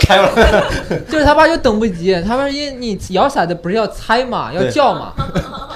[0.01, 0.31] 开了。
[1.11, 5.13] 就是他爸就等不及，他们因为你摇骰子不是要猜嘛，要叫嘛，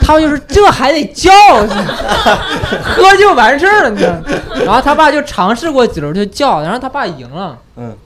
[0.01, 1.31] 他们就是这还得叫，
[2.83, 4.23] 喝就完事儿了，你知道吗？
[4.65, 7.97] 然后他爸就尝试过几轮就叫，然后他爸赢了，嗯，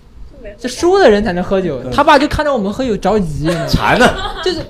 [0.59, 4.09] 这输的人才能喝酒，他爸就看着我们喝酒着急，馋呢。
[4.43, 4.61] 就是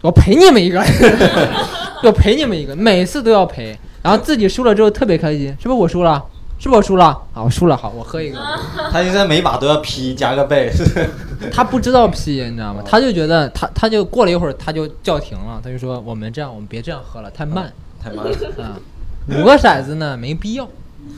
[0.00, 0.82] 我陪你们一个，
[2.02, 6.24] 我陪你们一个，每次都要陪，然后自己输了之后特别开心，是不是我输了？
[6.58, 7.16] 是不是我输了？
[7.32, 8.38] 好，我输了，好，我喝一个。
[8.90, 10.72] 他现在每把都要 P 加个倍。
[11.52, 12.82] 他不知道 P，你知道吗？
[12.84, 18.32] 他就觉得他他就过了一会儿他就叫停了，他就说我们这样我们别这样喝了，太慢 太慢了。
[18.62, 18.76] 啊。
[19.28, 20.68] 五个骰子呢没必要，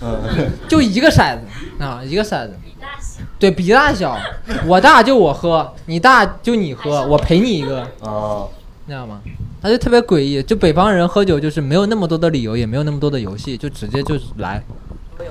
[0.02, 2.54] 嗯，就一个骰子啊，一个骰子。
[2.62, 4.18] 比大小，对比大小，
[4.66, 8.50] 我大就我喝，你大就你喝，我陪你一个，哦，
[8.84, 9.20] 你知道吗？
[9.62, 14.62] 他就特别诡异，就北方人喝酒就是没有那么多的理由，也没有那么多的游戏，就直接就是来。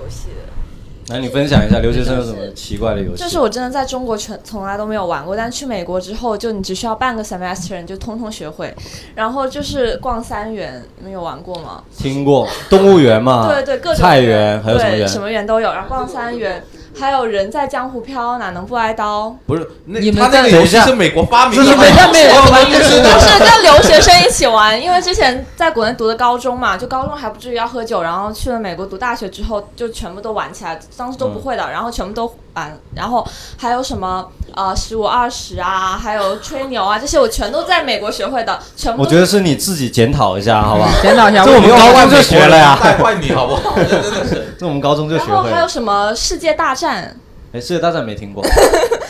[0.09, 1.13] 游戏的。
[1.13, 3.23] 来你分享一下留学生有什么奇怪的游戏？
[3.23, 8.71] 就是我真的在中国全从来都没有玩过，但去美国之后，就你只需要半个 semester 你就通通学会。
[9.15, 11.83] 然后就是逛三元，你们有玩过吗？
[11.97, 13.47] 听过动物园嘛？
[13.47, 15.07] 对对，各种菜园还有什么园？
[15.07, 15.71] 什么园都有。
[15.71, 16.63] 然后逛三元，
[16.99, 19.35] 还有人在江湖飘，哪能不挨刀？
[19.45, 33.25] 不是，那你们他那个在游戏是美国发明的吗，你们在美国玩的是不是跟留学生一起玩，因为之前在国内读的高中嘛，就高中还不至于要喝酒，然后去了美国读大学之后，就全部都玩起来，当时都不会的，然后全部都玩，然后
[33.57, 40.89] 还有什么呃十五二十啊，还有吹牛啊，这些我全都在美国学会的，全部我觉得是你自己检讨一下，好吧？
[41.01, 43.73] 检讨一下，这我们高中就学了呀，带坏你好不好？
[43.75, 44.55] 这 真的是。
[44.59, 45.35] 这我们高中就学会了。
[45.35, 47.15] 然后还有什么世界大战？
[47.51, 48.43] 哎，世界大战没听过，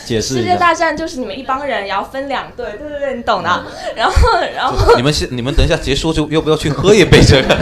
[0.06, 0.54] 解释世一下。
[0.54, 3.50] 界大战就是你们一帮人，然后分两队，对对对，你懂的。
[3.96, 4.14] 然后，
[4.56, 7.58] 然后，你们先，你们等一下结束就要不要去喝一杯这个？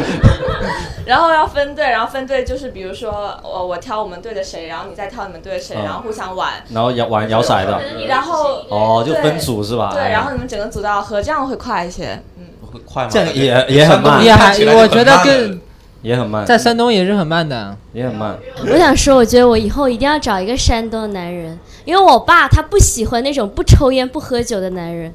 [1.08, 6.52] 然后要分队，然后分队就是比如说我我挑我们队的谁，然后你再挑你们队的谁，嗯然后互相玩。
[6.70, 9.92] 然后摇玩摇骰的，然后哦，就分组是吧？
[9.94, 12.22] 对，哎然后你们整个组都要喝，这样会快一些。
[12.38, 13.10] 嗯，会快吗？
[13.12, 15.62] 这样也也很慢也还我觉得慢跟
[16.02, 17.76] 也很慢，在山东也是很慢的。
[17.94, 18.38] 也很慢。
[18.72, 25.14] 我想说，我觉得我以后一定要找一个山东的男人，因为我爸他不喜欢那种不抽烟不喝酒的男人。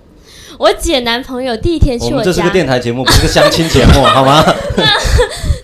[0.59, 4.45] 我姐男朋友第一天去家我们这是个，电台节目，不是个相亲节目， 好吗？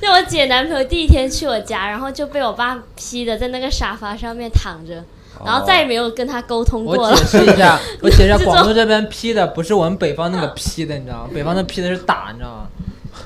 [0.00, 5.04] 那我姐男朋友第一天去我家，然后就被我爸批的在那个沙发上面躺着，
[5.44, 7.24] 然后再也没有跟他沟通过了我解。
[7.24, 11.30] 释一下，我解释一下， 广东这边批的不是我们北方那个批的，你知道吗？
[11.34, 12.66] 北方的批的是打，你知道吗？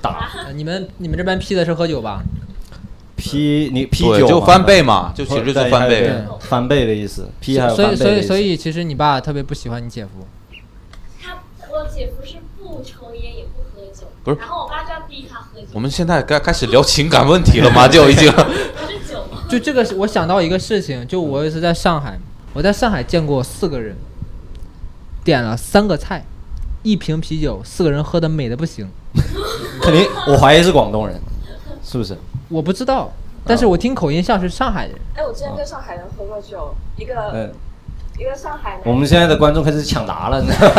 [0.03, 2.23] 打呃你们你们这边批的是喝酒吧？
[3.17, 10.27] 批你批，酒就翻倍嘛，就其实就对翻倍翻倍的意思，批还有所以所以所以其实你爸特别不喜欢你姐夫。
[11.23, 11.39] 他
[11.71, 15.67] 我姐夫是不抽烟也不喝酒，不是然后我爸就要逼他喝酒。
[15.73, 17.87] 我们现在该开始聊情感问题了吗？
[17.87, 18.29] 就已经。
[18.33, 19.25] 不是酒？
[19.49, 22.19] 就这个是我想到一个事情，就我有一次在上海，
[22.55, 23.95] 我在上海见过四个人，
[25.23, 26.25] 点了三个菜，
[26.83, 28.89] 一瓶啤酒，四个人喝的美的不行。
[29.83, 31.21] 肯定，我怀疑是广东人，
[31.83, 32.17] 是不是？
[32.49, 33.11] 我不知道，
[33.45, 34.95] 但是我听口音像是上海人。
[35.17, 37.53] 哎，我之前跟上海人喝过酒，一个嗯，
[38.19, 40.75] 一个上海男我们现在的观众开始抢答了，你知道吗？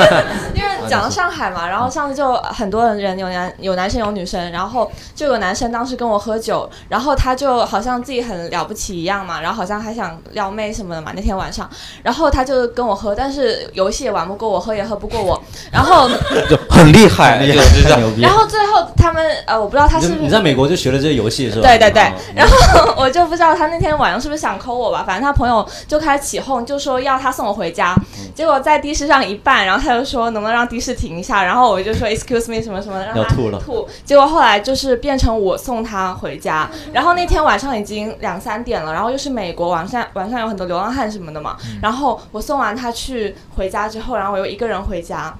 [0.53, 11.11] 因为讲到上海嘛，然后上次就很多人有男有男生有女生，然后就有男生当时跟我喝酒，然后他就好像自己很了不起一样嘛，然后好像还想撩妹什么的嘛。
[11.15, 11.69] 那天晚上，
[12.03, 16.07] 然后他就跟我喝，但是游戏也玩不过我，喝也喝不过我，然后
[16.49, 17.99] 就很厉害，很厉害就是这样。
[17.99, 18.31] 牛逼然。
[18.31, 21.67] 后最后他们呃，我不知道他是不是你你在美国就学了这个游戏是吧？
[21.67, 27.95] 对对对哦， 然后我就不知道他那天晚上是不是想抠我吧，反正他朋友就开始起哄，就说要他送我回家。
[28.35, 33.87] 结果在的士上一半，然后他就说能不能让的士停一下，然后我就说 excuse me 什么什么，让他吐了吐。
[34.03, 45.33] 结果后来就是变成我送他回家，然后那天晚上已经两三点了，然后又是美国晚上晚上有很多流浪汉什么的嘛，然后我送完他去回家之后，然后我又一个人回家，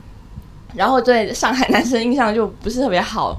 [0.75, 3.35] 然后对上海男生印象就不是特别好。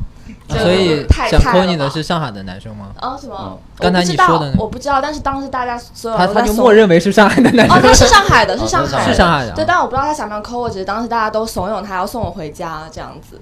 [0.49, 2.91] 就所以想抠你的是上海的男生吗？
[2.97, 3.59] 啊什么？
[3.79, 7.89] 刚才你说的那我不知道，但是当时大家所有他他就人都默认为是上海的男生哦，生。
[7.89, 13.41] 他是上海的，是哦上海的，他是是上海的啊对，但我不知道他想不想抠我，只是当时大家都怂恿他要送我回家这样子。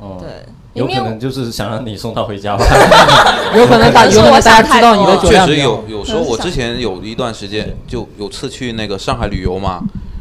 [0.00, 2.64] 哦，对，有可能就是想让你送他回家吧。
[3.56, 9.80] 有可能大有可能大家知道你的酒确实有有时候，我之前有一段时间就有次去那个上海旅游嘛，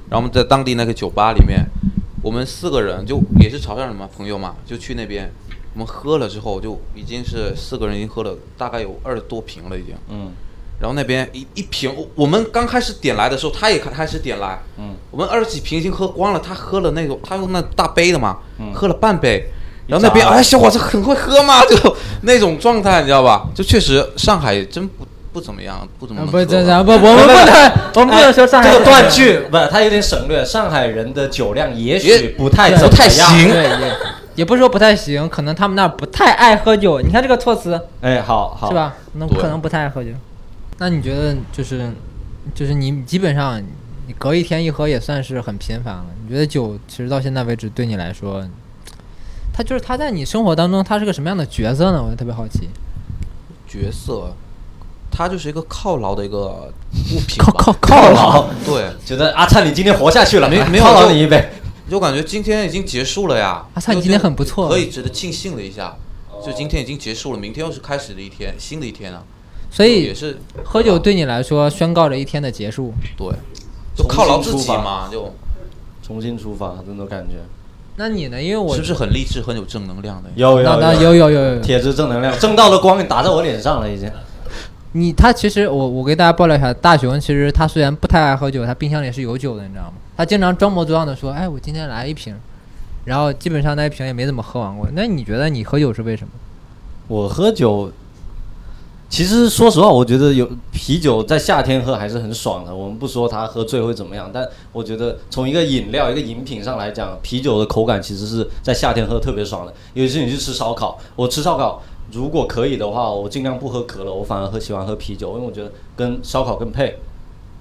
[0.10, 1.64] 然后我们在当地那个酒吧里面，
[2.24, 5.32] 我们四个人就也是潮汕人嘛，朋友嘛，就去那边，
[5.78, 10.32] 我们喝了之后就已经是四个人已经喝了大概有二十多瓶了已经，嗯
[10.80, 19.48] 然后那边一一瓶，我我们刚开始点来的时候，他也开始点来，嗯，我们二十几瓶已经喝光了，他喝了那种他用那大杯的嘛，嗯喝了半杯。
[19.86, 23.48] 然后那边哎，小伙子很会喝嘛， 就那种状态，你知道吧？
[23.54, 30.44] 就确实上海真不不怎么样，不怎么不这吧这不我们不能我们不能说上海这个断句不，他有点省略。
[30.44, 33.70] 上海人的酒量也许不太不太行对
[34.38, 37.02] 也也不是说不太行，可能他们那儿不太爱喝酒。
[37.02, 38.76] 你看这个措辞哎，好好是？
[38.76, 38.96] 吧？
[39.14, 40.12] 那对可能不太爱喝酒。
[40.78, 41.92] 那你觉得就是
[42.54, 43.60] 就是你基本上
[44.06, 46.06] 你隔一天一喝也算是很频繁了。
[46.24, 48.48] 你觉得酒其实到现在为止对你来说，
[49.52, 52.02] 它就是它在你生活当中它是个什么样的角色呢？
[52.02, 52.70] 我就特别好奇。
[53.68, 54.32] 角色，
[55.12, 56.72] 它就是一个犒劳的一个
[57.12, 57.76] 物品犒吧。
[57.82, 61.50] 犒犒劳 对，觉得阿灿你今天活下去了，没没有犒劳你一杯。
[61.90, 63.66] 就感觉今天已经结束了呀。
[63.74, 65.96] 阿灿你今天很不错可以值得庆幸了一下。
[66.46, 69.24] 就今天已经结束了，明天又是开始的一天，新的一天啊。
[69.72, 72.94] 所以也是喝酒对你来说宣告着一天的结束。
[73.18, 73.28] 对，
[73.96, 75.34] 就犒劳自己嘛，就
[76.04, 77.38] 重新出发那种感觉。
[77.96, 78.40] 那你呢？
[78.40, 80.30] 因为我是不是很励志、很有正能量的？
[80.36, 84.08] 有有有有有有铁质正能量，正道的光打在我脸上了已经。
[84.92, 89.94] 你他其实我我给大家爆料一下，大熊其实他虽然不太爱喝酒，他冰箱里是有酒的，你知道吗？
[90.18, 92.36] 他经常装模作样的说：“哎，我今天来一瓶。”
[93.06, 94.86] 然后基本上那一瓶也没怎么喝完过。
[94.94, 96.32] 那你觉得你喝酒是为什么？
[97.08, 97.90] 我喝酒，
[99.10, 102.76] 其实说实话，我觉得有啤酒在夏天喝还是很爽的。
[102.76, 109.74] 我们不说它喝醉会怎么样，但我觉得从一个饮料、一个饮品上来讲，啤酒的口感其实是在夏天喝特别爽的。
[109.94, 116.98] 尤其是你去吃烧烤，我吃烧烤如果可以的话，我尽量不喝可乐，我反而喝喜欢喝啤酒，因为我觉得跟烧烤更配。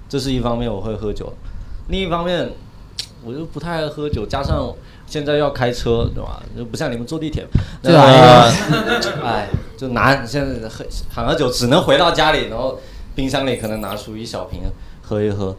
[0.09, 1.31] 这是一方面我会喝酒，
[1.87, 2.51] 另一方面
[3.23, 4.73] 我就不太爱喝酒，加上
[5.05, 6.41] 现在要开车，对吧？
[6.55, 7.45] 就不像你们坐地铁，
[7.81, 8.51] 对吧啊
[9.23, 10.25] 哎，就难。
[10.27, 12.79] 现在喝喊了酒，只能回到家里，然后
[13.15, 14.61] 冰箱里可能拿出一小瓶
[15.01, 15.55] 喝一喝，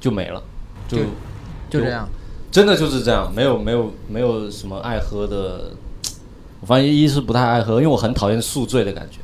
[0.00, 0.42] 就没了，
[0.88, 1.04] 就就
[1.70, 2.08] 就这样。
[2.50, 5.70] 真的就是这样，没有没有没有什么爱喝的。
[6.60, 9.18] 我发现一是不太爱喝，因为我很讨厌宿醉的感觉，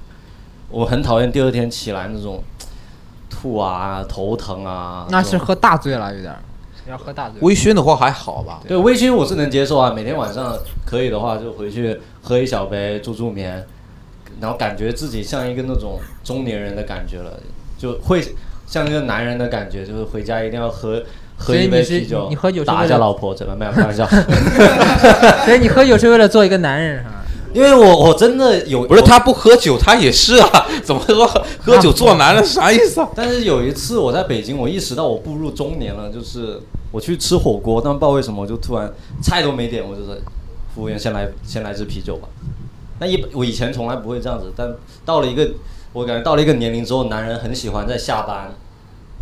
[0.71, 2.43] 我很讨厌第二天起来那种
[3.41, 5.07] 吐啊、头疼啊。
[5.11, 6.41] 那是喝大醉了，有点儿
[6.89, 7.39] 要喝大醉。
[7.43, 8.61] 微醺的话还好吧？
[8.66, 13.64] 对微醺我是能接受啊，每天晚上可以的话就回去喝一小杯助助眠，
[14.41, 17.39] 然后感觉自己像一个那种中年人的感觉了，
[17.76, 18.24] 就会
[18.66, 21.03] 像一个男人的感觉，就是回家一定要喝
[21.36, 24.05] 喝一杯啤酒，你喝酒是打为了一下老婆，怎么没有开玩笑？
[25.45, 27.18] 所以你喝酒是为了做一个男人是吧？
[27.59, 31.27] 因为我我真的有不是他不喝酒，他也是啊， 怎么说
[31.61, 33.09] 喝酒做男人啥意思啊？
[33.17, 36.61] 但是有一次我在北京，我意识到我步入中年了，就是
[36.93, 38.89] 我去吃火锅，但不知道为什么我就突然
[39.21, 40.15] 菜都没点，我就说
[40.73, 42.29] 服务员先来先来支啤酒吧。
[43.01, 44.73] 那一我以前从来不会这样子，但
[45.05, 45.51] 到了一个
[45.93, 48.55] 我感觉到了一个年龄之后，男人很喜欢在下班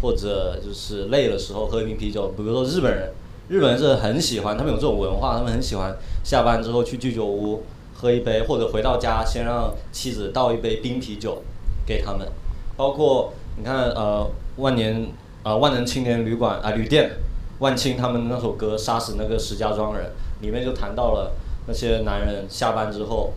[0.02, 2.34] 或者就是累的时候喝一瓶啤酒。
[2.36, 3.12] 比如说日本人，
[3.48, 7.62] 日本人是很喜欢，他们有这种文化，他们很喜欢下班之后去居酒屋
[7.96, 11.42] 喝一杯，或者回到家先让妻子倒一杯冰啤酒
[11.86, 12.28] 给他们。
[12.76, 15.08] 包括你看呃万年
[15.42, 17.10] 呃万能青年旅馆啊、旅店，
[17.58, 20.10] 万青他们那首歌《杀死那个石家庄人》
[20.44, 21.32] 里面就谈到了
[21.66, 23.32] 那些男人下班之后，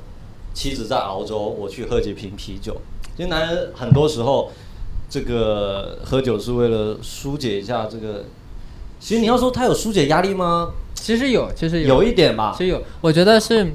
[0.53, 2.75] 妻子在熬粥，我去喝几瓶啤酒。
[3.15, 4.51] 其实男人很多时候
[5.09, 8.25] 这个喝酒是为了疏解一下这个。
[8.99, 10.71] 其实你要说他有疏解压力吗？
[10.93, 13.71] 其实有，其实有一点吧其实有，我觉得是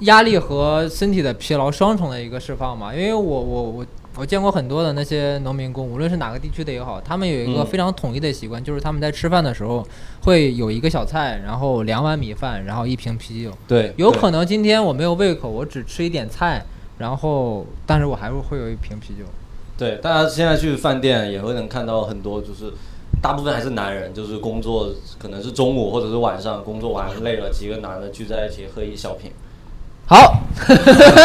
[0.00, 2.94] 压力和身体的疲劳双重的一个释放嘛。
[2.94, 3.86] 因为我我我
[4.16, 9.86] 我见过很多的那些农民工，无论是哪个地区的也好，他们有一个嗯非常统一的习惯，就是他们在吃饭的时候
[10.22, 13.52] 会有一个小菜，然后两碗米饭，然后一瓶啤酒。
[13.68, 16.64] 对对有可能今天我没有胃口，我只吃一点菜，
[16.98, 19.24] 然后但是我还是会有一瓶啤酒。
[19.76, 22.72] 对，大家现在去饭店也会能看到很多，就是
[23.22, 29.30] 大部分还是男人，就是工作可能是中午或者是晚上工作完累了，几个男的聚在一起喝一小瓶。
[30.08, 30.40] 好，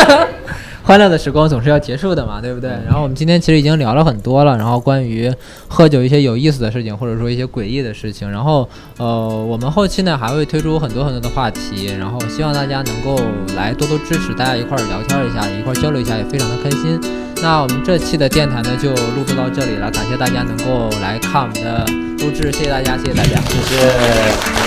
[0.83, 2.69] 欢乐的时光总是要结束的嘛，对不对？
[2.85, 5.33] 然后我们今天其实已经聊了很多了，然后关于
[5.69, 8.29] 喝酒一些有意思的事情，或者说一些诡异的事情。
[8.29, 13.17] 然后呃，我们后期呢还会推出很多很多的话题，然后希望大家能够
[13.55, 16.99] 来多多支持，大家一块儿聊天一下，一块儿交流一下，也非常的开心。
[17.41, 21.85] 那我们这期的电台呢就录制到这里了，感谢大家能够来看我们的
[22.19, 24.62] 录制，谢谢大家，谢谢大家，谢谢。